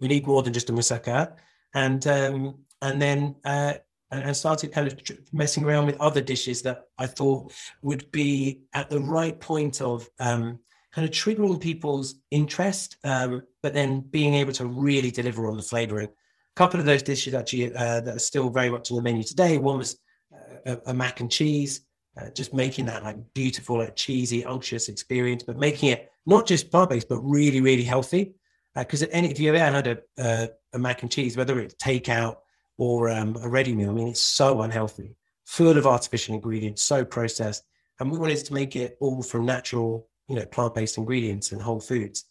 we 0.00 0.06
need 0.06 0.28
more 0.28 0.44
than 0.44 0.52
just 0.52 0.70
a 0.70 0.72
moussaka. 0.72 1.32
And 1.74 2.06
um, 2.06 2.58
and 2.82 3.00
then 3.00 3.36
uh, 3.44 3.74
and 4.12 4.36
started 4.36 4.72
kind 4.72 4.86
of 4.86 5.00
messing 5.32 5.64
around 5.64 5.86
with 5.86 6.00
other 6.00 6.20
dishes 6.20 6.62
that 6.62 6.84
I 6.98 7.06
thought 7.06 7.52
would 7.80 8.10
be 8.12 8.60
at 8.74 8.90
the 8.90 9.00
right 9.00 9.38
point 9.40 9.80
of 9.80 10.08
um, 10.20 10.58
kind 10.92 11.08
of 11.08 11.14
triggering 11.14 11.60
people's 11.60 12.16
interest, 12.30 12.98
um, 13.04 13.42
but 13.62 13.72
then 13.72 14.00
being 14.00 14.34
able 14.34 14.52
to 14.52 14.66
really 14.66 15.10
deliver 15.10 15.46
on 15.48 15.56
the 15.56 15.62
flavoring. 15.62 16.08
A 16.08 16.56
couple 16.56 16.78
of 16.78 16.84
those 16.84 17.02
dishes 17.02 17.32
actually 17.32 17.74
uh, 17.74 18.00
that 18.02 18.16
are 18.16 18.20
still 18.20 18.50
very 18.50 18.68
much 18.68 18.90
on 18.90 18.98
the 18.98 19.02
menu 19.02 19.22
today. 19.22 19.56
One 19.56 19.78
was 19.78 19.98
uh, 20.32 20.76
a, 20.86 20.90
a, 20.90 20.94
mac 20.94 21.20
and 21.20 21.30
cheese, 21.30 21.80
uh, 22.20 22.28
just 22.30 22.52
making 22.52 22.84
that 22.86 23.02
like 23.02 23.16
beautiful, 23.32 23.78
like 23.78 23.96
cheesy, 23.96 24.42
unctuous 24.42 24.90
experience, 24.90 25.42
but 25.42 25.56
making 25.56 25.88
it 25.88 26.10
not 26.26 26.46
just 26.46 26.70
plant 26.70 26.90
based, 26.90 27.08
but 27.08 27.20
really, 27.20 27.62
really 27.62 27.84
healthy. 27.84 28.34
Because 28.74 29.02
uh, 29.02 29.06
any 29.12 29.30
if 29.30 29.40
you 29.40 29.48
ever 29.54 29.58
had 29.58 29.86
a, 29.86 29.98
uh, 30.22 30.46
a 30.72 30.78
mac 30.78 31.02
and 31.02 31.10
cheese, 31.10 31.36
whether 31.36 31.58
it's 31.60 31.74
takeout 31.74 32.36
or 32.78 33.10
um, 33.10 33.36
a 33.42 33.48
ready 33.48 33.74
meal, 33.74 33.90
I 33.90 33.92
mean, 33.92 34.08
it's 34.08 34.22
so 34.22 34.62
unhealthy, 34.62 35.16
full 35.44 35.76
of 35.76 35.86
artificial 35.86 36.34
ingredients, 36.34 36.82
so 36.82 37.04
processed. 37.04 37.64
And 38.00 38.10
we 38.10 38.18
wanted 38.18 38.38
to 38.38 38.54
make 38.54 38.74
it 38.74 38.96
all 39.00 39.22
from 39.22 39.46
natural 39.46 40.08
you 40.28 40.36
know 40.36 40.46
plant-based 40.46 40.98
ingredients 40.98 41.52
and 41.52 41.60
whole 41.60 41.80
foods. 41.80 42.24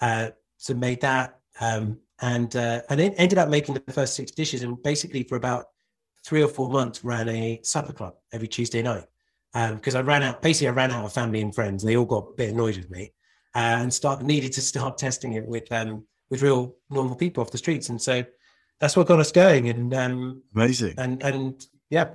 Uh, 0.00 0.30
so 0.58 0.74
made 0.74 1.00
that 1.00 1.40
um, 1.60 1.98
and 2.20 2.54
uh, 2.54 2.82
and 2.88 3.00
then 3.00 3.12
ended 3.14 3.38
up 3.38 3.48
making 3.48 3.74
the 3.74 3.92
first 3.92 4.14
six 4.14 4.30
dishes 4.30 4.62
and 4.62 4.80
basically 4.82 5.22
for 5.22 5.36
about 5.36 5.66
three 6.24 6.42
or 6.42 6.48
four 6.48 6.70
months 6.70 7.04
ran 7.04 7.28
a 7.28 7.60
supper 7.62 7.92
club 7.92 8.14
every 8.32 8.48
Tuesday 8.48 8.82
night 8.82 9.04
because 9.52 9.94
um, 9.94 10.04
I 10.04 10.08
ran 10.08 10.22
out 10.22 10.42
basically 10.42 10.68
I 10.68 10.72
ran 10.72 10.90
out 10.90 11.04
of 11.04 11.12
family 11.12 11.40
and 11.40 11.54
friends 11.54 11.82
they 11.82 11.96
all 11.96 12.04
got 12.04 12.28
a 12.30 12.34
bit 12.34 12.50
annoyed 12.50 12.76
with 12.76 12.90
me 12.90 13.12
uh, 13.54 13.78
and 13.80 13.92
start 13.92 14.22
needed 14.22 14.52
to 14.52 14.60
start 14.60 14.98
testing 15.06 15.32
it 15.32 15.46
with 15.46 15.70
um, 15.72 16.04
with 16.30 16.42
real 16.42 16.74
normal 16.90 17.16
people 17.16 17.42
off 17.42 17.50
the 17.50 17.58
streets. 17.58 17.88
And 17.88 18.00
so 18.00 18.24
that's 18.80 18.96
what 18.96 19.06
got 19.06 19.20
us 19.20 19.32
going. 19.32 19.68
And 19.68 19.94
um, 19.94 20.42
amazing. 20.54 20.94
and 20.98 21.22
and 21.22 21.66
yeah. 21.90 22.10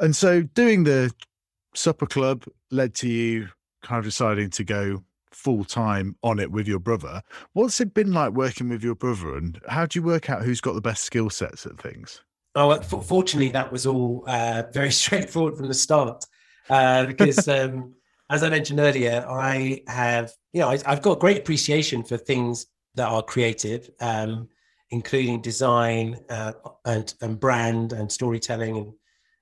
And 0.00 0.14
so 0.14 0.42
doing 0.42 0.84
the 0.84 1.12
supper 1.74 2.06
club 2.06 2.44
led 2.70 2.94
to 2.94 3.08
you 3.08 3.48
kind 3.82 3.98
of 3.98 4.04
deciding 4.04 4.50
to 4.50 4.64
go 4.64 5.02
full 5.32 5.64
time 5.64 6.16
on 6.22 6.38
it 6.38 6.50
with 6.50 6.66
your 6.66 6.78
brother. 6.78 7.22
What's 7.52 7.80
it 7.80 7.94
been 7.94 8.12
like 8.12 8.32
working 8.32 8.68
with 8.68 8.82
your 8.82 8.94
brother, 8.94 9.36
and 9.36 9.60
how 9.68 9.86
do 9.86 9.98
you 9.98 10.02
work 10.02 10.30
out 10.30 10.42
who's 10.42 10.60
got 10.60 10.74
the 10.74 10.80
best 10.80 11.04
skill 11.04 11.30
sets 11.30 11.66
at 11.66 11.78
things? 11.78 12.22
Oh, 12.54 12.80
fortunately, 12.80 13.50
that 13.50 13.70
was 13.70 13.86
all 13.86 14.24
uh, 14.26 14.64
very 14.72 14.90
straightforward 15.02 15.56
from 15.56 15.68
the 15.68 15.74
start, 15.74 16.24
uh, 16.70 17.06
because 17.06 17.46
um, 17.48 17.94
as 18.30 18.42
I 18.42 18.48
mentioned 18.48 18.80
earlier, 18.80 19.24
I 19.28 19.82
have 19.86 20.32
you 20.52 20.60
know 20.60 20.68
I, 20.68 20.78
have 20.86 21.02
got 21.02 21.20
great 21.20 21.38
appreciation 21.38 22.02
for 22.02 22.16
things 22.16 22.66
that 22.96 23.08
are 23.08 23.22
creative, 23.22 23.88
um, 24.00 24.48
including 24.90 25.40
design 25.40 26.18
uh, 26.28 26.52
and 26.84 27.14
and 27.20 27.38
brand 27.38 27.92
and 27.92 28.10
storytelling 28.10 28.76
and 28.76 28.92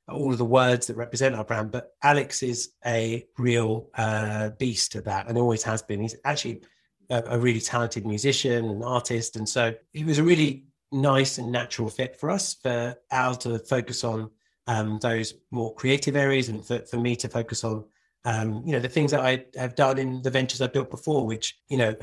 all 0.08 0.32
of 0.32 0.38
the 0.38 0.44
words 0.44 0.86
that 0.86 0.96
represent 0.96 1.34
our 1.34 1.44
brand. 1.44 1.70
But 1.70 1.92
Alex 2.02 2.42
is 2.42 2.72
a 2.84 3.26
real 3.38 3.88
uh, 3.94 4.50
beast 4.50 4.96
at 4.96 5.06
that 5.06 5.28
and 5.28 5.38
always 5.38 5.62
has 5.62 5.82
been. 5.82 6.00
He's 6.00 6.16
actually 6.24 6.62
a, 7.10 7.22
a, 7.26 7.38
really 7.38 7.60
talented 7.60 8.06
musician 8.06 8.66
and 8.66 8.84
artist. 8.84 9.36
And 9.36 9.48
so 9.48 9.74
he 9.92 10.04
was 10.04 10.18
a 10.18 10.22
really 10.22 10.66
nice 10.92 11.38
and 11.38 11.50
natural 11.50 11.88
fit 11.88 12.18
for 12.20 12.30
us 12.30 12.54
for 12.54 12.96
Al 13.10 13.34
to 13.36 13.58
focus 13.58 14.04
on 14.04 14.30
um, 14.66 14.98
those 15.00 15.34
more 15.50 15.74
creative 15.74 16.16
areas 16.16 16.48
and 16.48 16.64
for, 16.64 16.80
for 16.80 16.98
me 16.98 17.16
to 17.16 17.28
focus 17.28 17.64
on 17.64 17.84
um, 18.24 18.62
you 18.64 18.72
know 18.72 18.80
the 18.80 18.88
things 18.88 19.10
that 19.10 19.20
I 19.20 19.44
have 19.56 19.74
done 19.74 19.98
in 19.98 20.22
the 20.22 20.30
ventures 20.30 20.60
I've 20.60 20.72
built 20.72 20.90
before, 20.90 21.26
which 21.26 21.58
you 21.68 21.76
know 21.76 21.94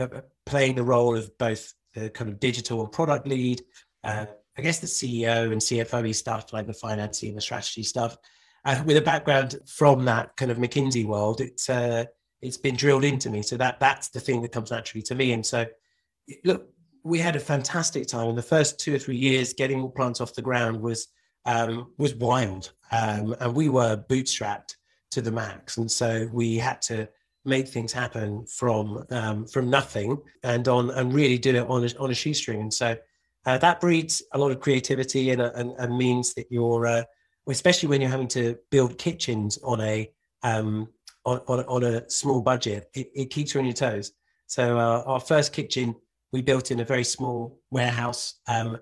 playing 0.45 0.75
the 0.75 0.83
role 0.83 1.15
of 1.15 1.35
both 1.37 1.73
the 1.93 2.09
kind 2.09 2.29
of 2.29 2.39
digital 2.39 2.87
product 2.87 3.27
lead, 3.27 3.61
uh, 4.03 4.25
I 4.57 4.61
guess 4.61 4.79
the 4.79 4.87
CEO 4.87 5.51
and 5.51 5.61
CFO 5.61 6.13
stuff, 6.13 6.53
like 6.53 6.67
the 6.67 6.73
financing 6.73 7.29
and 7.29 7.37
the 7.37 7.41
strategy 7.41 7.83
stuff, 7.83 8.17
uh, 8.65 8.81
with 8.85 8.97
a 8.97 9.01
background 9.01 9.57
from 9.65 10.05
that 10.05 10.35
kind 10.37 10.51
of 10.51 10.57
McKinsey 10.57 11.05
world, 11.05 11.41
it's 11.41 11.69
uh, 11.69 12.05
it's 12.41 12.57
been 12.57 12.75
drilled 12.75 13.03
into 13.03 13.29
me. 13.29 13.41
So 13.41 13.57
that 13.57 13.79
that's 13.79 14.09
the 14.09 14.19
thing 14.19 14.41
that 14.41 14.51
comes 14.51 14.71
naturally 14.71 15.03
to 15.03 15.15
me. 15.15 15.33
And 15.33 15.45
so, 15.45 15.65
look, 16.43 16.67
we 17.03 17.19
had 17.19 17.35
a 17.35 17.39
fantastic 17.39 18.07
time. 18.07 18.29
In 18.29 18.35
the 18.35 18.41
first 18.41 18.79
two 18.79 18.95
or 18.95 18.99
three 18.99 19.17
years, 19.17 19.53
getting 19.53 19.81
all 19.81 19.89
plants 19.89 20.21
off 20.21 20.35
the 20.35 20.41
ground 20.41 20.81
was 20.81 21.07
um, 21.45 21.91
was 21.97 22.13
wild, 22.15 22.73
um, 22.91 23.35
and 23.39 23.55
we 23.55 23.69
were 23.69 23.97
bootstrapped 23.97 24.75
to 25.11 25.21
the 25.21 25.31
max. 25.31 25.77
And 25.77 25.89
so 25.89 26.29
we 26.33 26.57
had 26.57 26.81
to 26.83 27.07
make 27.43 27.67
things 27.67 27.91
happen 27.91 28.45
from 28.45 29.03
um, 29.09 29.47
from 29.47 29.69
nothing 29.69 30.17
and 30.43 30.67
on 30.67 30.91
and 30.91 31.13
really 31.13 31.37
do 31.37 31.55
it 31.55 31.67
on 31.67 31.83
a, 31.83 31.89
on 31.99 32.11
a 32.11 32.13
shoestring. 32.13 32.61
And 32.61 32.73
so 32.73 32.97
uh, 33.45 33.57
that 33.57 33.81
breeds 33.81 34.21
a 34.33 34.37
lot 34.37 34.51
of 34.51 34.59
creativity 34.59 35.31
and, 35.31 35.41
and, 35.41 35.71
and 35.77 35.97
means 35.97 36.33
that 36.35 36.45
you're, 36.51 36.85
uh, 36.85 37.03
especially 37.49 37.89
when 37.89 38.01
you're 38.01 38.11
having 38.11 38.27
to 38.29 38.57
build 38.69 38.97
kitchens 38.97 39.57
on 39.63 39.81
a 39.81 40.11
um, 40.43 40.87
on, 41.25 41.39
on, 41.47 41.59
on, 41.65 41.83
a 41.83 42.09
small 42.09 42.41
budget, 42.41 42.89
it, 42.95 43.11
it, 43.13 43.25
keeps 43.29 43.53
you 43.53 43.59
on 43.59 43.65
your 43.67 43.75
toes. 43.75 44.11
So 44.47 44.79
uh, 44.79 45.03
our 45.05 45.19
first 45.19 45.53
kitchen 45.53 45.95
we 46.31 46.41
built 46.41 46.71
in 46.71 46.79
a 46.79 46.85
very 46.85 47.03
small 47.03 47.59
warehouse. 47.69 48.39
Um, 48.47 48.79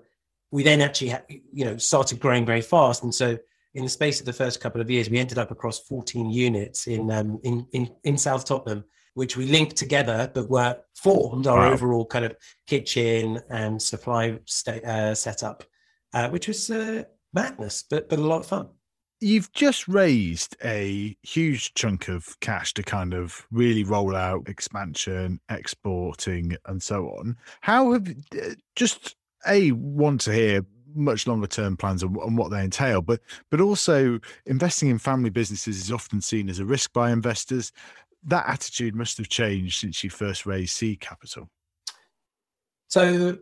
we 0.50 0.62
then 0.62 0.80
actually, 0.80 1.14
you 1.52 1.64
know, 1.64 1.76
started 1.76 2.18
growing 2.18 2.46
very 2.46 2.60
fast, 2.60 3.02
and 3.02 3.14
so 3.14 3.38
in 3.74 3.84
the 3.84 3.90
space 3.90 4.20
of 4.20 4.26
the 4.26 4.32
first 4.32 4.60
couple 4.60 4.80
of 4.80 4.90
years, 4.90 5.08
we 5.08 5.18
ended 5.18 5.38
up 5.38 5.50
across 5.50 5.80
14 5.80 6.30
units 6.30 6.86
in 6.86 7.10
um, 7.10 7.38
in, 7.42 7.66
in 7.72 7.90
in 8.04 8.18
South 8.18 8.44
Tottenham, 8.44 8.84
which 9.14 9.36
we 9.36 9.46
linked 9.46 9.76
together, 9.76 10.30
but 10.34 10.50
were 10.50 10.76
formed 10.94 11.46
our 11.46 11.58
wow. 11.58 11.72
overall 11.72 12.06
kind 12.06 12.24
of 12.24 12.36
kitchen 12.66 13.40
and 13.48 13.80
supply 13.80 14.38
sta- 14.46 14.82
uh, 14.84 15.14
setup, 15.14 15.64
uh, 16.12 16.28
which 16.30 16.48
was 16.48 16.70
uh, 16.70 17.04
madness, 17.32 17.84
but 17.88 18.08
but 18.08 18.18
a 18.18 18.22
lot 18.22 18.40
of 18.40 18.46
fun. 18.46 18.68
You've 19.22 19.52
just 19.52 19.86
raised 19.86 20.56
a 20.64 21.14
huge 21.22 21.74
chunk 21.74 22.08
of 22.08 22.40
cash 22.40 22.72
to 22.74 22.82
kind 22.82 23.12
of 23.12 23.46
really 23.50 23.84
roll 23.84 24.16
out 24.16 24.48
expansion, 24.48 25.40
exporting, 25.50 26.56
and 26.64 26.82
so 26.82 27.08
on. 27.10 27.36
How 27.60 27.92
have 27.92 28.08
uh, 28.08 28.54
just 28.76 29.16
a 29.46 29.72
want 29.72 30.22
to 30.22 30.32
hear 30.32 30.64
much 30.94 31.26
longer 31.26 31.46
term 31.46 31.76
plans 31.76 32.02
and, 32.02 32.16
and, 32.16 32.36
what 32.36 32.50
they 32.50 32.62
entail 32.62 33.02
but 33.02 33.20
but 33.50 33.60
also 33.60 34.18
investing 34.46 34.88
in 34.88 34.98
family 34.98 35.30
businesses 35.30 35.78
is 35.78 35.92
often 35.92 36.20
seen 36.20 36.48
as 36.48 36.58
a 36.58 36.64
risk 36.64 36.92
by 36.92 37.10
investors. 37.10 37.72
That 38.24 38.48
attitude 38.48 38.94
must 38.94 39.16
have 39.18 39.28
changed 39.28 39.80
since 39.80 40.04
you 40.04 40.10
first 40.10 40.44
raised 40.44 40.74
seed 40.74 41.00
capital. 41.00 41.48
So 42.88 43.38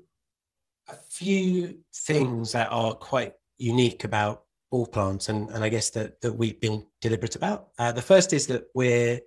a 0.88 0.96
few 1.10 1.78
things 1.94 2.52
that 2.52 2.68
are 2.70 2.94
quite 2.94 3.34
unique 3.58 4.04
about 4.04 4.44
Allplants 4.72 5.30
and, 5.30 5.48
and 5.50 5.64
i 5.64 5.68
guess 5.70 5.88
that, 5.90 6.20
that 6.20 6.32
we've 6.32 6.60
been 6.60 6.84
deliberate 7.00 7.36
about. 7.36 7.68
Uh, 7.78 7.90
the 7.90 8.02
first 8.02 8.32
is 8.32 8.46
that 8.48 8.64
we're 8.74 9.20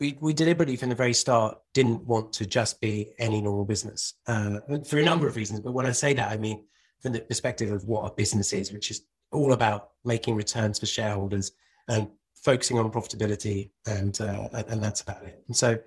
we, 0.00 0.18
we 0.20 0.34
deliberately 0.34 0.76
from 0.76 0.88
the 0.88 0.94
very 0.94 1.14
start 1.14 1.58
didn't 1.74 2.04
want 2.04 2.32
to 2.34 2.44
just 2.44 2.80
be 2.80 3.12
any 3.18 3.40
normal 3.40 3.64
business 3.64 4.14
uh, 4.26 4.58
for 4.84 4.98
a 4.98 5.04
number 5.04 5.28
of 5.28 5.36
reasons 5.36 5.60
but 5.60 5.72
when 5.72 5.86
i 5.86 5.92
say 5.92 6.12
that 6.12 6.30
i 6.30 6.36
mean 6.36 6.64
from 7.02 7.12
the 7.12 7.20
perspective 7.20 7.70
of 7.72 7.84
what 7.84 8.10
a 8.10 8.14
business 8.14 8.52
is, 8.52 8.72
which 8.72 8.90
is 8.90 9.02
all 9.32 9.52
about 9.52 9.90
making 10.04 10.36
returns 10.36 10.78
for 10.78 10.86
shareholders 10.86 11.52
and 11.88 12.08
focusing 12.34 12.78
on 12.78 12.90
profitability, 12.90 13.70
and 13.86 14.20
uh, 14.20 14.48
and 14.68 14.82
that's 14.82 15.00
about 15.00 15.24
it. 15.24 15.42
And 15.48 15.56
so, 15.56 15.78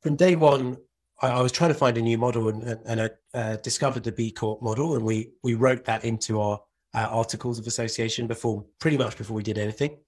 from 0.00 0.16
day 0.16 0.36
one, 0.36 0.76
I, 1.20 1.28
I 1.28 1.40
was 1.40 1.52
trying 1.52 1.70
to 1.70 1.78
find 1.78 1.96
a 1.98 2.02
new 2.02 2.18
model, 2.18 2.48
and, 2.48 2.78
and 2.84 3.00
I 3.02 3.10
uh, 3.34 3.56
discovered 3.56 4.04
the 4.04 4.12
B 4.12 4.30
Corp 4.30 4.62
model, 4.62 4.94
and 4.94 5.04
we 5.04 5.32
we 5.42 5.54
wrote 5.54 5.84
that 5.84 6.04
into 6.04 6.40
our 6.40 6.60
uh, 6.94 7.08
articles 7.10 7.58
of 7.58 7.66
association 7.66 8.26
before, 8.26 8.64
pretty 8.78 8.98
much 8.98 9.16
before 9.16 9.36
we 9.36 9.42
did 9.42 9.58
anything, 9.58 9.98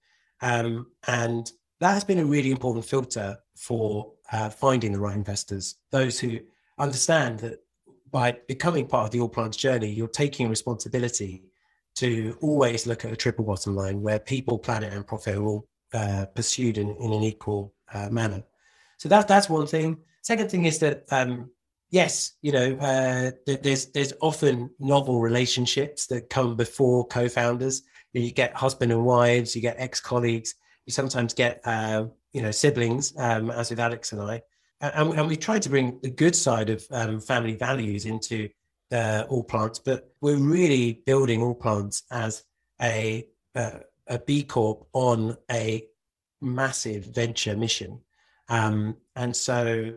um, 0.41 0.87
and 1.07 1.51
that 1.79 1.93
has 1.93 2.03
been 2.03 2.19
a 2.19 2.25
really 2.25 2.51
important 2.51 2.85
filter 2.85 3.37
for 3.55 4.13
uh, 4.31 4.49
finding 4.49 4.93
the 4.93 4.99
right 4.99 5.15
investors, 5.15 5.75
those 5.91 6.19
who 6.19 6.39
understand 6.79 7.39
that 7.39 7.59
by 8.13 8.37
becoming 8.47 8.87
part 8.87 9.05
of 9.05 9.11
the 9.11 9.17
Allplants 9.17 9.57
journey, 9.57 9.89
you're 9.91 10.07
taking 10.07 10.47
responsibility 10.47 11.43
to 11.95 12.37
always 12.41 12.85
look 12.85 13.03
at 13.03 13.11
a 13.11 13.15
triple 13.15 13.43
bottom 13.43 13.75
line 13.75 14.01
where 14.01 14.19
people, 14.19 14.59
planet, 14.59 14.93
and 14.93 15.05
profit 15.05 15.35
are 15.35 15.43
all 15.43 15.67
uh, 15.93 16.27
pursued 16.35 16.77
in, 16.77 16.95
in 16.97 17.11
an 17.11 17.23
equal 17.23 17.73
uh, 17.91 18.09
manner. 18.09 18.43
So 18.97 19.09
that 19.09 19.27
that's 19.27 19.49
one 19.49 19.65
thing. 19.67 19.97
Second 20.21 20.49
thing 20.49 20.65
is 20.65 20.77
that 20.79 21.05
um, 21.11 21.49
yes, 21.89 22.33
you 22.43 22.51
know, 22.51 22.75
uh, 22.77 23.31
there's 23.45 23.87
there's 23.87 24.13
often 24.21 24.69
novel 24.79 25.19
relationships 25.19 26.05
that 26.07 26.29
come 26.29 26.55
before 26.55 27.07
co-founders. 27.07 27.81
You 28.13 28.31
get 28.31 28.55
husband 28.55 28.91
and 28.91 29.03
wives, 29.03 29.55
you 29.55 29.61
get 29.61 29.75
ex-colleagues, 29.79 30.53
you 30.85 30.93
sometimes 30.93 31.33
get 31.33 31.61
uh, 31.65 32.05
you 32.31 32.43
know 32.43 32.51
siblings, 32.51 33.13
um, 33.17 33.49
as 33.49 33.71
with 33.71 33.79
Alex 33.79 34.11
and 34.11 34.21
I 34.21 34.43
and, 34.93 35.13
and 35.13 35.27
we 35.27 35.37
tried 35.37 35.61
to 35.63 35.69
bring 35.69 35.99
the 36.01 36.09
good 36.09 36.35
side 36.35 36.69
of 36.69 36.85
um, 36.91 37.19
family 37.19 37.55
values 37.55 38.05
into 38.05 38.49
uh, 38.91 39.23
Allplants, 39.29 39.79
but 39.83 40.13
we're 40.21 40.37
really 40.37 41.01
building 41.05 41.41
all 41.41 41.55
plants 41.55 42.03
as 42.11 42.43
a 42.81 43.27
uh, 43.55 43.79
a 44.07 44.19
B 44.19 44.43
Corp 44.43 44.85
on 44.93 45.37
a 45.49 45.85
massive 46.41 47.05
venture 47.05 47.55
mission. 47.55 48.01
Um, 48.49 48.97
and 49.15 49.35
so, 49.35 49.93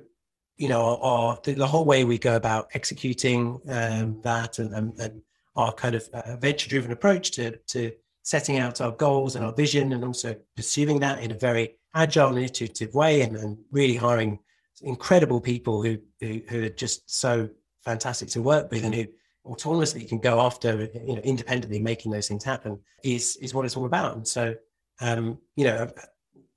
you 0.56 0.68
know, 0.68 0.82
our, 0.82 0.98
our 0.98 1.40
the, 1.42 1.54
the, 1.54 1.66
whole 1.66 1.84
way 1.84 2.04
we 2.04 2.18
go 2.18 2.36
about 2.36 2.68
executing 2.74 3.60
um, 3.68 4.20
that 4.22 4.58
and, 4.58 4.72
and, 4.72 4.98
and, 5.00 5.22
our 5.56 5.72
kind 5.72 5.94
of 5.94 6.06
uh, 6.12 6.36
venture 6.36 6.68
driven 6.68 6.92
approach 6.92 7.30
to, 7.30 7.56
to 7.66 7.90
setting 8.22 8.58
out 8.58 8.82
our 8.82 8.92
goals 8.92 9.36
and 9.36 9.44
our 9.44 9.54
vision 9.54 9.94
and 9.94 10.04
also 10.04 10.36
pursuing 10.54 11.00
that 11.00 11.22
in 11.22 11.30
a 11.30 11.34
very 11.34 11.78
agile 11.94 12.28
and 12.28 12.40
intuitive 12.40 12.94
way 12.94 13.22
and, 13.22 13.36
and 13.38 13.56
really 13.72 13.96
hiring 13.96 14.38
incredible 14.82 15.40
people 15.40 15.82
who, 15.82 15.98
who, 16.20 16.40
who 16.48 16.64
are 16.64 16.70
just 16.70 17.08
so 17.10 17.48
fantastic 17.84 18.28
to 18.30 18.42
work 18.42 18.70
with 18.70 18.84
and 18.84 18.94
who 18.94 19.06
autonomously 19.46 20.08
can 20.08 20.18
go 20.18 20.40
after 20.40 20.88
you 21.06 21.14
know 21.14 21.22
independently 21.22 21.78
making 21.78 22.10
those 22.10 22.26
things 22.28 22.42
happen 22.42 22.78
is 23.04 23.36
is 23.36 23.54
what 23.54 23.64
it's 23.64 23.76
all 23.76 23.86
about. 23.86 24.16
And 24.16 24.26
so 24.26 24.54
um 25.00 25.38
you 25.54 25.64
know 25.64 25.82
I've 25.82 25.94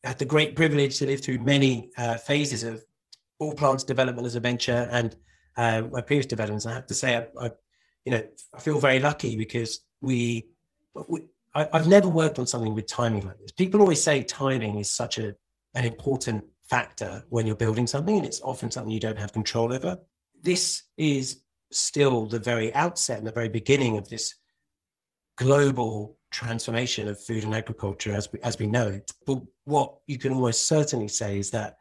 had 0.03 0.19
the 0.19 0.25
great 0.25 0.55
privilege 0.55 0.97
to 0.99 1.05
live 1.05 1.21
through 1.21 1.39
many 1.39 1.91
uh, 1.97 2.15
phases 2.15 2.63
of 2.63 2.83
Allplants 3.41 3.85
development 3.85 4.25
as 4.25 4.35
a 4.35 4.39
venture 4.39 4.87
and 4.91 5.15
uh, 5.57 5.83
my 5.91 6.01
previous 6.01 6.25
developments. 6.25 6.65
I 6.65 6.73
have 6.73 6.87
to 6.87 6.93
say 6.93 7.17
I, 7.17 7.45
I, 7.45 7.51
you 8.05 8.11
know 8.13 8.23
i 8.55 8.59
feel 8.59 8.79
very 8.79 8.99
lucky 8.99 9.35
because 9.35 9.81
we, 10.01 10.47
we 11.07 11.21
I, 11.53 11.67
have 11.73 11.87
never 11.87 12.07
worked 12.07 12.39
on 12.39 12.47
something 12.47 12.73
with 12.73 12.87
timing 12.87 13.25
like 13.25 13.39
this. 13.39 13.51
People 13.51 13.81
always 13.81 14.01
say 14.01 14.23
timing 14.23 14.77
is 14.79 14.91
such 14.91 15.17
a 15.17 15.35
an 15.75 15.85
important 15.85 16.45
factor 16.69 17.23
when 17.29 17.45
you're 17.47 17.55
building 17.55 17.87
something, 17.87 18.17
and 18.17 18.25
it's 18.25 18.41
often 18.41 18.71
something 18.71 18.91
you 18.91 18.99
don't 18.99 19.19
have 19.19 19.33
control 19.33 19.73
over. 19.73 19.97
This 20.41 20.83
is 20.97 21.41
still 21.71 22.25
the 22.25 22.39
very 22.39 22.73
outset 22.73 23.17
and 23.17 23.27
the 23.27 23.31
very 23.31 23.49
beginning 23.49 23.97
of 23.97 24.09
this 24.09 24.35
global 25.37 26.17
transformation 26.31 27.07
of 27.07 27.23
food 27.23 27.43
and 27.43 27.55
agriculture 27.55 28.13
as 28.13 28.31
we, 28.31 28.39
as 28.41 28.59
we 28.59 28.67
know 28.67 28.87
it. 28.87 29.11
But 29.25 29.41
what 29.65 29.95
you 30.07 30.17
can 30.17 30.33
almost 30.33 30.65
certainly 30.67 31.07
say 31.07 31.39
is 31.39 31.51
that 31.51 31.77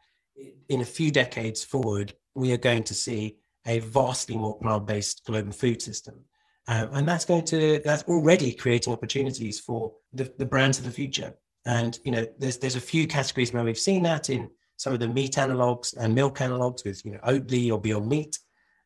in 0.69 0.81
a 0.81 0.87
few 0.87 1.11
decades 1.11 1.65
forward, 1.65 2.15
we 2.35 2.53
are 2.53 2.59
going 2.59 2.85
to 2.85 2.95
see 2.95 3.39
a 3.67 3.81
vastly 3.81 4.37
more 4.37 4.59
plant-based 4.59 5.25
global 5.27 5.53
food 5.53 5.83
system. 5.83 6.15
Um, 6.67 6.91
and 6.93 7.09
that's 7.09 7.25
going 7.25 7.45
to 7.47 7.81
that's 7.85 8.05
already 8.05 8.53
creating 8.53 8.93
opportunities 8.93 9.59
for 9.59 9.95
the, 10.13 10.33
the 10.39 10.47
brands 10.47 10.79
of 10.79 10.85
the 10.85 10.91
future. 10.91 11.35
And 11.65 11.99
you 12.05 12.13
know, 12.13 12.27
there's 12.39 12.59
there's 12.59 12.77
a 12.77 12.81
few 12.81 13.07
categories 13.07 13.53
where 13.53 13.65
we've 13.65 13.79
seen 13.79 14.03
that 14.05 14.31
in 14.31 14.51
some 14.79 14.95
of 14.95 15.01
the 15.01 15.09
meat 15.09 15.35
analogs 15.35 15.95
and 15.99 16.15
milk 16.15 16.39
analogs 16.39 16.85
with 16.85 17.05
you 17.05 17.13
know 17.13 17.19
Oatly 17.19 17.71
or 17.71 17.79
Beyond 17.79 18.09
Meat. 18.09 18.39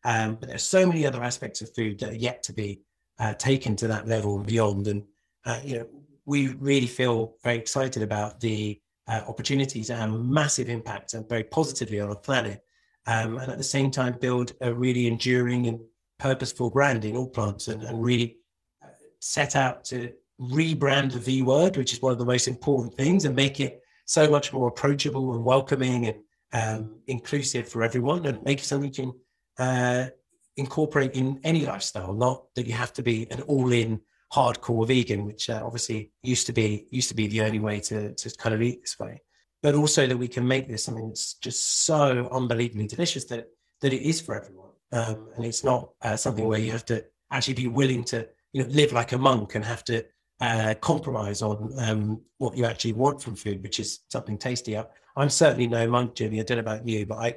Um, 0.05 0.35
but 0.35 0.49
there's 0.49 0.65
so 0.65 0.85
many 0.85 1.07
other 1.07 1.23
aspects 1.23 1.63
of 1.63 1.73
food 1.75 2.01
that 2.01 2.11
are 2.11 2.17
yet 2.17 2.43
to 2.45 2.53
be 2.53 2.81
uh, 3.21 3.35
taken 3.35 3.77
to 3.77 3.87
that 3.87 4.09
level 4.09 4.37
and 4.37 4.47
beyond. 4.47 4.89
And 4.89 5.05
uh, 5.45 5.61
you 5.63 5.79
know, 5.79 5.87
we 6.25 6.49
really 6.55 6.89
feel 6.89 7.37
very 7.45 7.59
excited 7.59 8.03
about 8.03 8.41
the 8.41 8.81
uh, 9.07 9.21
opportunities 9.29 9.89
have 9.89 10.11
massive 10.11 10.69
impact 10.69 11.15
and 11.15 11.29
very 11.29 11.45
positively 11.45 12.01
on 12.01 12.09
our 12.09 12.17
planet, 12.17 12.65
um, 13.07 13.39
and 13.39 13.53
at 13.53 13.59
the 13.59 13.65
same 13.65 13.91
time 13.91 14.17
build 14.21 14.55
a 14.61 14.73
really 14.73 15.07
enduring 15.07 15.67
and 15.67 15.81
purposeful 16.19 16.71
brand 16.71 17.05
in 17.05 17.17
Allplants, 17.17 17.69
and, 17.69 17.83
and 17.83 18.03
really 18.03 18.39
uh, 18.83 18.89
set 19.19 19.57
out 19.57 19.85
to 19.85 20.13
rebrand 20.41 21.13
the 21.13 21.19
V 21.19 21.43
word, 21.43 21.77
which 21.77 21.93
is 21.93 22.01
one 22.01 22.13
of 22.13 22.19
the 22.19 22.25
most 22.25 22.49
important 22.49 22.95
things, 22.97 23.25
and 23.25 23.37
make 23.37 23.61
it 23.61 23.82
so 24.13 24.29
much 24.29 24.53
more 24.53 24.69
approachable 24.69 25.35
and 25.35 25.43
welcoming 25.43 26.07
and 26.07 26.17
um, 26.53 27.01
inclusive 27.07 27.67
for 27.67 27.83
everyone 27.83 28.27
and 28.27 28.43
make 28.45 28.61
something 28.61 28.93
you 28.93 29.05
can 29.05 29.13
uh, 29.59 30.11
incorporate 30.59 31.13
in 31.13 31.41
any 31.45 31.65
lifestyle, 31.65 32.13
not 32.13 32.45
that 32.55 32.67
you 32.67 32.75
have 32.75 32.93
to 32.93 33.03
be 33.03 33.27
an 33.31 33.41
all-in 33.43 33.99
hardcore 34.31 34.87
vegan, 34.87 35.25
which 35.25 35.49
uh, 35.49 35.63
obviously 35.65 36.13
used 36.23 36.47
to 36.47 36.53
be 36.53 36.87
used 36.91 37.09
to 37.09 37.15
be 37.15 37.27
the 37.27 37.41
only 37.41 37.59
way 37.59 37.81
to, 37.81 38.15
to 38.15 38.31
kind 38.37 38.55
of 38.55 38.61
eat 38.61 38.83
this 38.83 38.99
way. 38.99 39.23
But 39.63 39.77
also 39.77 40.07
that 40.07 40.19
we 40.19 40.29
can 40.29 40.47
make 40.47 40.69
this 40.69 40.85
something 40.85 41.09
that's 41.09 41.35
just 41.35 41.87
so 41.87 42.29
unbelievably 42.31 42.89
delicious 42.89 43.25
that 43.27 43.47
that 43.81 43.95
it 43.95 44.03
is 44.03 44.21
for 44.21 44.35
everyone, 44.35 44.73
um, 44.93 45.31
and 45.37 45.45
it's 45.47 45.65
not 45.65 45.89
uh, 46.03 46.17
something 46.17 46.47
where 46.47 46.59
you 46.59 46.73
have 46.73 46.85
to 46.87 47.03
actually 47.31 47.55
be 47.55 47.67
willing 47.67 48.05
to 48.05 48.29
you 48.53 48.63
know 48.63 48.69
live 48.69 48.93
like 48.93 49.13
a 49.13 49.19
monk 49.19 49.55
and 49.55 49.65
have 49.65 49.85
to 49.85 50.05
uh, 50.43 50.75
compromise 50.81 51.41
on 51.41 51.73
um, 51.79 52.21
what 52.39 52.57
you 52.57 52.65
actually 52.65 52.93
want 52.93 53.23
from 53.23 53.37
food, 53.37 53.63
which 53.63 53.79
is 53.79 54.01
something 54.09 54.37
tasty. 54.37 54.77
I, 54.77 54.85
am 55.17 55.31
certainly 55.31 55.69
no 55.69 55.87
monk, 55.89 56.17
Jimmy. 56.17 56.41
I 56.41 56.43
don't 56.43 56.57
know 56.57 56.63
about 56.63 56.87
you, 56.87 57.07
but 57.07 57.19
I, 57.19 57.37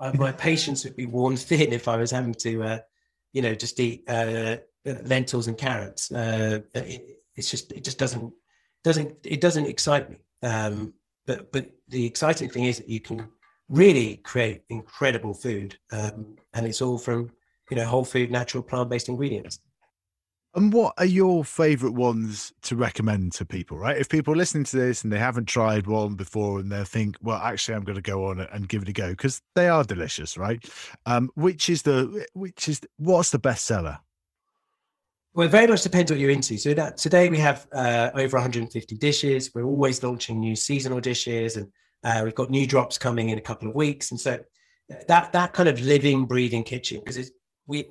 I 0.00 0.16
my 0.16 0.32
patience 0.48 0.82
would 0.84 0.96
be 0.96 1.04
worn 1.04 1.36
thin 1.36 1.74
if 1.74 1.86
I 1.86 1.98
was 1.98 2.10
having 2.10 2.32
to, 2.34 2.62
uh, 2.62 2.78
you 3.34 3.42
know, 3.42 3.54
just 3.54 3.78
eat 3.78 4.04
uh, 4.08 4.56
lentils 5.04 5.48
and 5.48 5.58
carrots. 5.58 6.10
Uh, 6.10 6.60
it, 6.74 7.20
it's 7.36 7.50
just 7.50 7.72
it 7.72 7.84
just 7.84 7.98
doesn't 7.98 8.32
doesn't 8.82 9.14
it 9.22 9.42
doesn't 9.42 9.66
excite 9.66 10.08
me. 10.08 10.16
Um, 10.42 10.94
but 11.26 11.52
but 11.52 11.70
the 11.88 12.06
exciting 12.06 12.48
thing 12.48 12.64
is 12.64 12.78
that 12.78 12.88
you 12.88 13.00
can 13.00 13.28
really 13.68 14.16
create 14.24 14.62
incredible 14.70 15.34
food, 15.34 15.76
um, 15.92 16.36
and 16.54 16.64
it's 16.64 16.80
all 16.80 16.96
from 16.96 17.30
you 17.70 17.76
know 17.76 17.84
whole 17.84 18.04
food, 18.04 18.30
natural, 18.30 18.62
plant 18.62 18.88
based 18.88 19.10
ingredients. 19.10 19.58
And 20.56 20.72
what 20.72 20.94
are 20.96 21.04
your 21.04 21.44
favorite 21.44 21.92
ones 21.92 22.50
to 22.62 22.76
recommend 22.76 23.32
to 23.32 23.44
people, 23.44 23.76
right? 23.76 23.98
If 23.98 24.08
people 24.08 24.32
are 24.32 24.38
listening 24.38 24.64
to 24.64 24.76
this 24.78 25.04
and 25.04 25.12
they 25.12 25.18
haven't 25.18 25.44
tried 25.44 25.86
one 25.86 26.14
before 26.14 26.60
and 26.60 26.72
they 26.72 26.82
think, 26.84 27.18
well, 27.20 27.36
actually, 27.36 27.74
I'm 27.74 27.84
going 27.84 27.96
to 27.96 28.02
go 28.02 28.24
on 28.24 28.40
and 28.40 28.66
give 28.66 28.80
it 28.80 28.88
a 28.88 28.92
go 28.94 29.10
because 29.10 29.42
they 29.54 29.68
are 29.68 29.84
delicious, 29.84 30.38
right? 30.38 30.64
Um, 31.04 31.30
which 31.34 31.68
is 31.68 31.82
the, 31.82 32.26
which 32.32 32.70
is, 32.70 32.80
what's 32.96 33.30
the 33.30 33.38
best 33.38 33.66
seller? 33.66 33.98
Well, 35.34 35.46
it 35.46 35.50
very 35.50 35.66
much 35.66 35.82
depends 35.82 36.10
what 36.10 36.18
you're 36.18 36.30
into. 36.30 36.56
So 36.56 36.72
that, 36.72 36.96
today 36.96 37.28
we 37.28 37.36
have 37.36 37.66
uh, 37.74 38.08
over 38.14 38.38
150 38.38 38.96
dishes. 38.96 39.50
We're 39.54 39.64
always 39.64 40.02
launching 40.02 40.40
new 40.40 40.56
seasonal 40.56 41.00
dishes, 41.00 41.58
and 41.58 41.70
uh, 42.02 42.22
we've 42.24 42.34
got 42.34 42.48
new 42.48 42.66
drops 42.66 42.96
coming 42.96 43.28
in 43.28 43.36
a 43.36 43.42
couple 43.42 43.68
of 43.68 43.74
weeks. 43.74 44.10
And 44.10 44.18
so 44.18 44.38
that 45.06 45.32
that 45.32 45.52
kind 45.52 45.68
of 45.68 45.78
living, 45.82 46.24
breathing 46.24 46.64
kitchen 46.64 47.02
because 47.04 47.30
we 47.66 47.86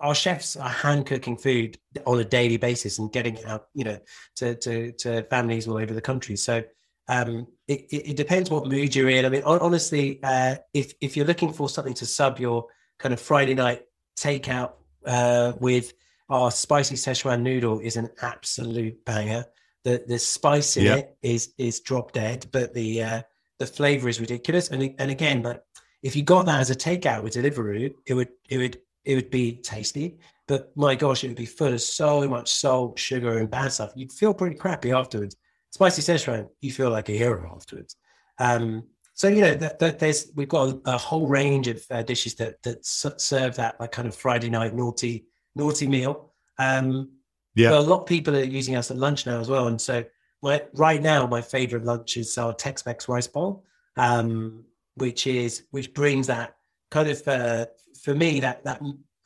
our 0.00 0.14
chefs 0.14 0.56
are 0.56 0.68
hand 0.68 1.06
cooking 1.06 1.36
food 1.36 1.78
on 2.06 2.18
a 2.20 2.24
daily 2.24 2.56
basis 2.56 2.98
and 2.98 3.12
getting 3.12 3.36
it 3.36 3.46
out, 3.46 3.68
you 3.74 3.84
know, 3.84 3.98
to 4.36 4.54
to, 4.56 4.92
to 4.92 5.22
families 5.24 5.68
all 5.68 5.78
over 5.78 5.94
the 5.94 6.00
country. 6.00 6.36
So 6.36 6.62
um, 7.08 7.46
it, 7.66 7.86
it, 7.90 8.16
depends 8.16 8.50
what 8.50 8.66
mood 8.66 8.94
you're 8.94 9.08
in. 9.08 9.24
I 9.24 9.30
mean, 9.30 9.42
honestly, 9.44 10.20
uh, 10.22 10.56
if 10.74 10.92
if 11.00 11.16
you're 11.16 11.26
looking 11.26 11.52
for 11.52 11.68
something 11.68 11.94
to 11.94 12.06
sub 12.06 12.38
your 12.38 12.66
kind 12.98 13.12
of 13.12 13.20
Friday 13.20 13.54
night 13.54 13.82
takeout 14.18 14.72
uh, 15.06 15.52
with 15.58 15.94
our 16.28 16.50
spicy 16.50 16.96
Szechuan 16.96 17.40
noodle 17.42 17.80
is 17.80 17.96
an 17.96 18.10
absolute 18.20 19.04
banger. 19.04 19.46
The 19.84 20.04
the 20.06 20.18
spice 20.18 20.76
in 20.76 20.84
yep. 20.84 20.98
it 20.98 21.16
is 21.22 21.54
is 21.56 21.80
drop 21.80 22.12
dead, 22.12 22.46
but 22.52 22.74
the 22.74 23.02
uh, 23.02 23.22
the 23.58 23.66
flavor 23.66 24.08
is 24.08 24.20
ridiculous. 24.20 24.68
And 24.68 24.94
and 24.98 25.10
again, 25.10 25.40
but 25.40 25.64
if 26.02 26.14
you 26.14 26.22
got 26.22 26.46
that 26.46 26.60
as 26.60 26.70
a 26.70 26.76
takeout 26.76 27.22
with 27.22 27.34
Deliveroo, 27.34 27.92
it 28.06 28.14
would 28.14 28.28
it 28.48 28.58
would 28.58 28.78
it 29.08 29.14
would 29.14 29.30
be 29.30 29.56
tasty. 29.56 30.18
But 30.46 30.70
my 30.76 30.94
gosh, 30.94 31.24
it 31.24 31.28
would 31.28 31.36
be 31.36 31.46
full 31.46 31.72
of 31.72 31.80
so 31.80 32.28
much 32.28 32.52
salt, 32.52 32.98
sugar, 32.98 33.38
and 33.38 33.50
bad 33.50 33.72
stuff. 33.72 33.92
You'd 33.96 34.12
feel 34.12 34.34
pretty 34.34 34.56
crappy 34.56 34.92
afterwards. 34.92 35.34
Spicy 35.70 36.02
Szechuan, 36.02 36.48
you 36.60 36.70
feel 36.72 36.90
like 36.90 37.08
a 37.08 37.12
hero 37.12 37.50
afterwards. 37.54 37.96
Um, 38.38 38.84
so 39.14 39.28
you 39.28 39.40
know 39.40 39.54
that, 39.54 39.78
that 39.78 39.98
there's 39.98 40.30
we've 40.36 40.48
got 40.48 40.68
a, 40.68 40.80
a 40.94 40.98
whole 40.98 41.26
range 41.26 41.68
of 41.68 41.84
uh, 41.90 42.02
dishes 42.02 42.34
that 42.36 42.62
that 42.62 42.84
serve 42.84 43.56
that 43.56 43.80
like 43.80 43.92
kind 43.92 44.06
of 44.06 44.14
Friday 44.14 44.50
night 44.50 44.74
naughty 44.74 45.26
naughty 45.56 45.88
meal. 45.88 46.32
Um, 46.58 47.10
yeah, 47.54 47.76
a 47.76 47.80
lot 47.80 48.02
of 48.02 48.06
people 48.06 48.36
are 48.36 48.44
using 48.44 48.76
us 48.76 48.90
at 48.90 48.98
lunch 48.98 49.26
now 49.26 49.40
as 49.40 49.48
well, 49.48 49.68
and 49.68 49.80
so 49.80 50.04
my, 50.42 50.62
right 50.74 51.02
now 51.02 51.26
my 51.26 51.40
favorite 51.40 51.84
lunch 51.84 52.16
is 52.16 52.38
our 52.38 52.52
Tex-Mex 52.54 53.08
rice 53.08 53.26
bowl, 53.26 53.64
um, 53.96 54.64
which 54.94 55.26
is 55.26 55.64
which 55.72 55.92
brings 55.94 56.28
that 56.28 56.54
kind 56.90 57.08
of 57.08 57.26
uh, 57.26 57.66
for 58.02 58.14
me 58.14 58.40
that 58.40 58.64
that 58.64 58.80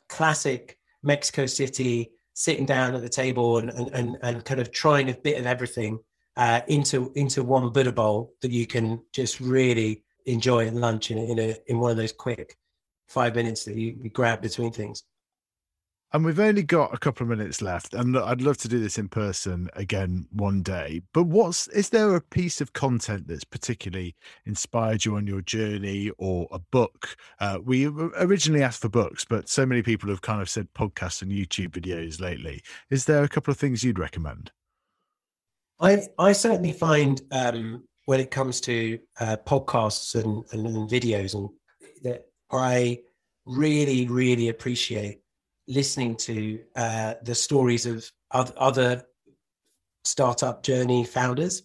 classic 0.09 0.77
Mexico 1.01 1.45
City 1.45 2.11
sitting 2.33 2.65
down 2.65 2.95
at 2.95 3.01
the 3.01 3.09
table 3.09 3.57
and 3.57 3.69
and, 3.69 4.17
and, 4.21 4.45
kind 4.45 4.59
of 4.59 4.71
trying 4.71 5.09
a 5.09 5.13
bit 5.13 5.39
of 5.39 5.45
everything 5.45 5.99
uh, 6.37 6.61
into 6.67 7.11
into 7.15 7.43
one 7.43 7.69
Buddha 7.71 7.91
bowl 7.91 8.33
that 8.41 8.51
you 8.51 8.65
can 8.65 9.01
just 9.11 9.39
really 9.39 10.03
enjoy 10.25 10.67
at 10.67 10.73
lunch 10.73 11.11
in 11.11 11.17
in 11.17 11.39
a 11.39 11.55
in 11.67 11.79
one 11.79 11.91
of 11.91 11.97
those 11.97 12.13
quick 12.13 12.57
five 13.07 13.35
minutes 13.35 13.65
that 13.65 13.75
you, 13.75 13.95
you 14.01 14.09
grab 14.09 14.41
between 14.41 14.71
things. 14.71 15.03
And 16.13 16.23
we've 16.23 16.39
only 16.39 16.61
got 16.61 16.93
a 16.93 16.99
couple 16.99 17.23
of 17.23 17.29
minutes 17.35 17.59
left, 17.59 17.95
and 17.95 18.15
I'd 18.15 18.43
love 18.43 18.57
to 18.59 18.67
do 18.67 18.79
this 18.79 18.99
in 18.99 19.09
person 19.09 19.67
again 19.73 20.27
one 20.31 20.61
day. 20.61 21.01
But 21.11 21.23
what's 21.23 21.67
is 21.69 21.89
there 21.89 22.15
a 22.15 22.21
piece 22.21 22.61
of 22.61 22.73
content 22.73 23.27
that's 23.27 23.43
particularly 23.43 24.15
inspired 24.45 25.05
you 25.05 25.15
on 25.15 25.25
your 25.25 25.41
journey, 25.41 26.11
or 26.19 26.47
a 26.51 26.59
book? 26.59 27.17
Uh, 27.39 27.57
we 27.63 27.87
originally 27.87 28.61
asked 28.61 28.81
for 28.81 28.89
books, 28.89 29.25
but 29.25 29.49
so 29.49 29.65
many 29.65 29.81
people 29.81 30.07
have 30.09 30.21
kind 30.21 30.39
of 30.39 30.49
said 30.49 30.67
podcasts 30.75 31.23
and 31.23 31.31
YouTube 31.31 31.69
videos 31.69 32.21
lately. 32.21 32.61
Is 32.91 33.05
there 33.05 33.23
a 33.23 33.29
couple 33.29 33.51
of 33.51 33.57
things 33.57 33.83
you'd 33.83 33.97
recommend? 33.97 34.51
I 35.79 36.03
I 36.19 36.33
certainly 36.33 36.73
find 36.73 37.23
um, 37.31 37.85
when 38.05 38.19
it 38.19 38.29
comes 38.29 38.61
to 38.61 38.99
uh, 39.19 39.37
podcasts 39.47 40.13
and, 40.13 40.45
and, 40.51 40.67
and 40.67 40.87
videos, 40.87 41.33
and 41.33 41.49
that 42.03 42.27
I 42.51 42.99
really 43.47 44.07
really 44.07 44.49
appreciate 44.49 45.22
listening 45.67 46.15
to 46.15 46.59
uh, 46.75 47.15
the 47.23 47.35
stories 47.35 47.85
of 47.85 48.09
other 48.31 49.03
startup 50.03 50.63
journey 50.63 51.05
founders. 51.05 51.63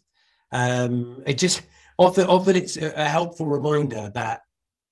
Um, 0.53 1.23
it 1.27 1.39
just 1.39 1.63
often, 1.99 2.27
often 2.27 2.57
it's 2.57 2.77
a 2.77 3.09
helpful 3.09 3.47
reminder 3.47 4.11
that 4.15 4.43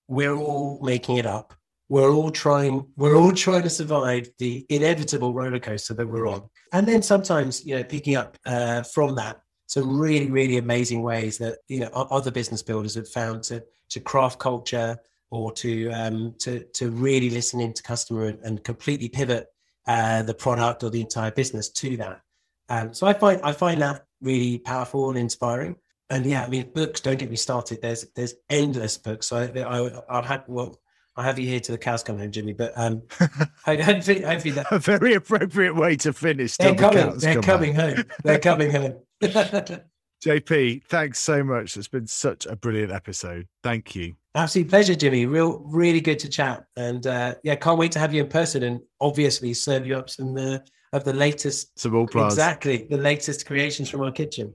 we're 0.09 0.37
all 0.37 0.81
making 0.83 1.17
it 1.17 1.27
up. 1.27 1.55
We're 1.89 2.11
all 2.11 2.33
trying. 2.33 2.87
We're 2.97 3.17
all 3.17 3.33
trying 3.33 3.63
to 3.63 3.71
survive 3.71 4.29
the 4.39 4.67
inevitable 4.69 5.33
roller 5.33 5.61
coaster 5.61 5.95
that 5.95 6.07
we're 6.07 6.27
on, 6.27 6.49
and 6.73 6.87
then 6.87 7.01
sometimes, 7.01 7.65
you 7.65 7.77
know, 7.77 7.85
picking 7.85 8.17
up 8.17 8.37
uh, 8.45 8.83
from 8.83 9.15
that 9.15 9.41
some 9.67 9.99
really, 9.99 10.31
really 10.31 10.57
amazing 10.59 11.03
ways 11.03 11.39
that 11.39 11.59
you 11.69 11.81
know 11.81 11.89
other 11.93 12.31
business 12.31 12.63
builders 12.63 12.95
have 12.95 13.09
found 13.09 13.43
to 13.45 13.63
to 13.91 14.01
craft 14.01 14.39
culture, 14.39 14.97
or 15.31 15.53
to 15.53 15.91
um, 15.91 16.35
to 16.39 16.61
to 16.75 16.91
really 16.91 17.31
listen 17.31 17.61
into 17.61 17.83
customer 17.83 18.27
and, 18.27 18.39
and 18.41 18.65
completely 18.65 19.09
pivot 19.09 19.49
uh, 19.87 20.23
the 20.23 20.35
product 20.35 20.83
or 20.85 20.91
the 20.91 21.01
entire 21.01 21.31
business 21.31 21.69
to 21.71 21.97
that. 21.97 22.21
Um, 22.69 22.95
so 22.95 23.07
I 23.07 23.13
find 23.13 23.41
I 23.43 23.53
find 23.53 23.81
that 23.83 24.05
really 24.21 24.59
powerful 24.59 25.11
and 25.11 25.19
inspiring. 25.19 25.77
And 26.11 26.25
yeah, 26.25 26.45
I 26.45 26.49
mean, 26.49 26.71
books. 26.73 27.01
Don't 27.01 27.19
get 27.19 27.31
me 27.31 27.37
started. 27.37 27.83
There's 27.83 28.07
there's 28.15 28.35
endless 28.49 28.97
books. 28.97 29.27
So 29.27 29.37
I, 29.37 29.61
I 29.61 30.03
I'll 30.09 30.23
have 30.23 30.45
well, 30.47 30.79
I 31.17 31.25
have 31.25 31.39
you 31.39 31.49
here 31.49 31.61
to 31.61 31.73
the 31.73 31.79
cows 31.79 32.03
come 32.03 32.19
home, 32.19 32.31
Jimmy. 32.31 32.53
But 32.53 32.73
um, 32.77 33.03
hopefully, 33.65 34.23
hopefully 34.23 34.53
that 34.53 34.67
a 34.71 34.79
very 34.79 35.15
appropriate 35.15 35.75
way 35.75 35.97
to 35.97 36.13
finish. 36.13 36.57
They're 36.57 36.75
coming. 36.75 37.19
They're 37.19 37.43
coming 37.43 37.75
home. 37.75 38.05
They're 38.23 38.39
coming 38.39 38.71
home. 38.71 38.95
JP, 40.27 40.83
thanks 40.87 41.21
so 41.21 41.45
much. 41.45 41.77
It's 41.77 41.87
been 41.87 42.09
such 42.09 42.47
a 42.47 42.57
brilliant 42.57 42.91
episode. 42.91 43.47
Thank 43.63 43.95
you. 43.95 44.17
Absolute 44.35 44.69
pleasure, 44.69 44.97
Jimmy. 44.97 45.25
Real, 45.25 45.61
really 45.65 46.01
good 46.01 46.19
to 46.19 46.29
chat, 46.29 46.65
and 46.77 47.07
uh, 47.07 47.37
yeah, 47.45 47.55
can't 47.55 47.79
wait 47.79 47.93
to 47.93 48.01
have 48.01 48.13
you 48.13 48.25
in 48.25 48.29
person 48.29 48.65
and 48.65 48.81
obviously 49.01 49.55
serve 49.55 49.87
you 49.87 49.97
up 49.97 50.11
some 50.11 50.37
uh, 50.37 50.59
of 50.93 51.05
the 51.05 51.13
latest, 51.13 51.79
some 51.79 51.95
all 51.95 52.09
exactly 52.27 52.89
the 52.91 52.97
latest 52.97 53.47
creations 53.47 53.89
from 53.89 54.01
our 54.03 54.11
kitchen. 54.11 54.53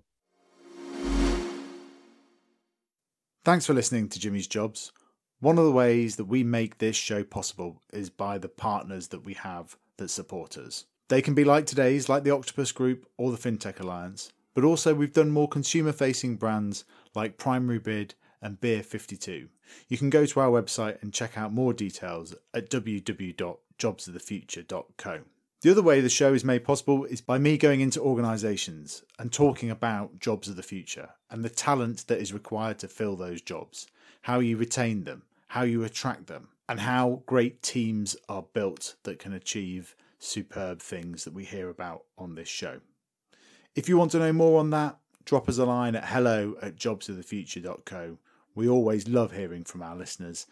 Thanks 3.45 3.65
for 3.65 3.73
listening 3.73 4.09
to 4.09 4.19
Jimmy's 4.19 4.47
Jobs. 4.47 4.91
One 5.39 5.57
of 5.57 5.63
the 5.63 5.71
ways 5.71 6.17
that 6.17 6.25
we 6.25 6.43
make 6.43 6.79
this 6.79 6.97
show 6.97 7.23
possible 7.23 7.81
is 7.93 8.09
by 8.09 8.39
the 8.39 8.49
partners 8.49 9.07
that 9.07 9.23
we 9.23 9.35
have 9.35 9.77
that 9.95 10.09
support 10.09 10.57
us. 10.57 10.83
They 11.07 11.21
can 11.21 11.33
be 11.33 11.45
like 11.45 11.65
today's, 11.65 12.09
like 12.09 12.25
the 12.25 12.31
Octopus 12.31 12.73
Group 12.73 13.07
or 13.17 13.31
the 13.31 13.37
FinTech 13.37 13.79
Alliance, 13.79 14.33
but 14.53 14.63
also 14.63 14.93
we've 14.93 15.13
done 15.13 15.31
more 15.31 15.47
consumer 15.47 15.91
facing 15.91 16.35
brands 16.35 16.85
like 17.15 17.37
Primary 17.37 17.79
Bid 17.79 18.13
and 18.41 18.59
Beer 18.59 18.83
52. 18.83 19.47
You 19.87 19.97
can 19.97 20.09
go 20.09 20.25
to 20.25 20.39
our 20.39 20.49
website 20.49 21.01
and 21.01 21.13
check 21.13 21.37
out 21.37 21.53
more 21.53 21.73
details 21.73 22.35
at 22.53 22.69
www.jobsofthefuture.co. 22.69 25.19
The 25.61 25.69
other 25.69 25.83
way 25.83 26.01
the 26.01 26.09
show 26.09 26.33
is 26.33 26.43
made 26.43 26.63
possible 26.63 27.05
is 27.05 27.21
by 27.21 27.37
me 27.37 27.55
going 27.55 27.81
into 27.81 28.01
organisations 28.01 29.03
and 29.19 29.31
talking 29.31 29.69
about 29.69 30.19
jobs 30.19 30.47
of 30.47 30.55
the 30.55 30.63
future 30.63 31.09
and 31.29 31.45
the 31.45 31.49
talent 31.49 32.07
that 32.07 32.19
is 32.19 32.33
required 32.33 32.79
to 32.79 32.87
fill 32.87 33.15
those 33.15 33.43
jobs, 33.43 33.85
how 34.23 34.39
you 34.39 34.57
retain 34.57 35.03
them, 35.03 35.21
how 35.49 35.61
you 35.61 35.83
attract 35.83 36.25
them, 36.25 36.47
and 36.67 36.79
how 36.79 37.21
great 37.27 37.61
teams 37.61 38.15
are 38.27 38.45
built 38.53 38.95
that 39.03 39.19
can 39.19 39.33
achieve 39.33 39.95
superb 40.17 40.81
things 40.81 41.25
that 41.25 41.33
we 41.33 41.45
hear 41.45 41.69
about 41.69 42.05
on 42.17 42.33
this 42.33 42.47
show. 42.47 42.79
If 43.75 43.87
you 43.87 43.97
want 43.97 44.11
to 44.11 44.19
know 44.19 44.33
more 44.33 44.59
on 44.59 44.69
that, 44.71 44.97
drop 45.25 45.47
us 45.47 45.57
a 45.57 45.65
line 45.65 45.95
at 45.95 46.05
hello 46.05 46.55
at 46.61 46.75
jobsofthefuture.co 46.75 48.17
we 48.55 48.67
always 48.67 49.07
love 49.07 49.31
hearing 49.31 49.63
from 49.63 49.81
our 49.81 49.95
listeners 49.95 50.45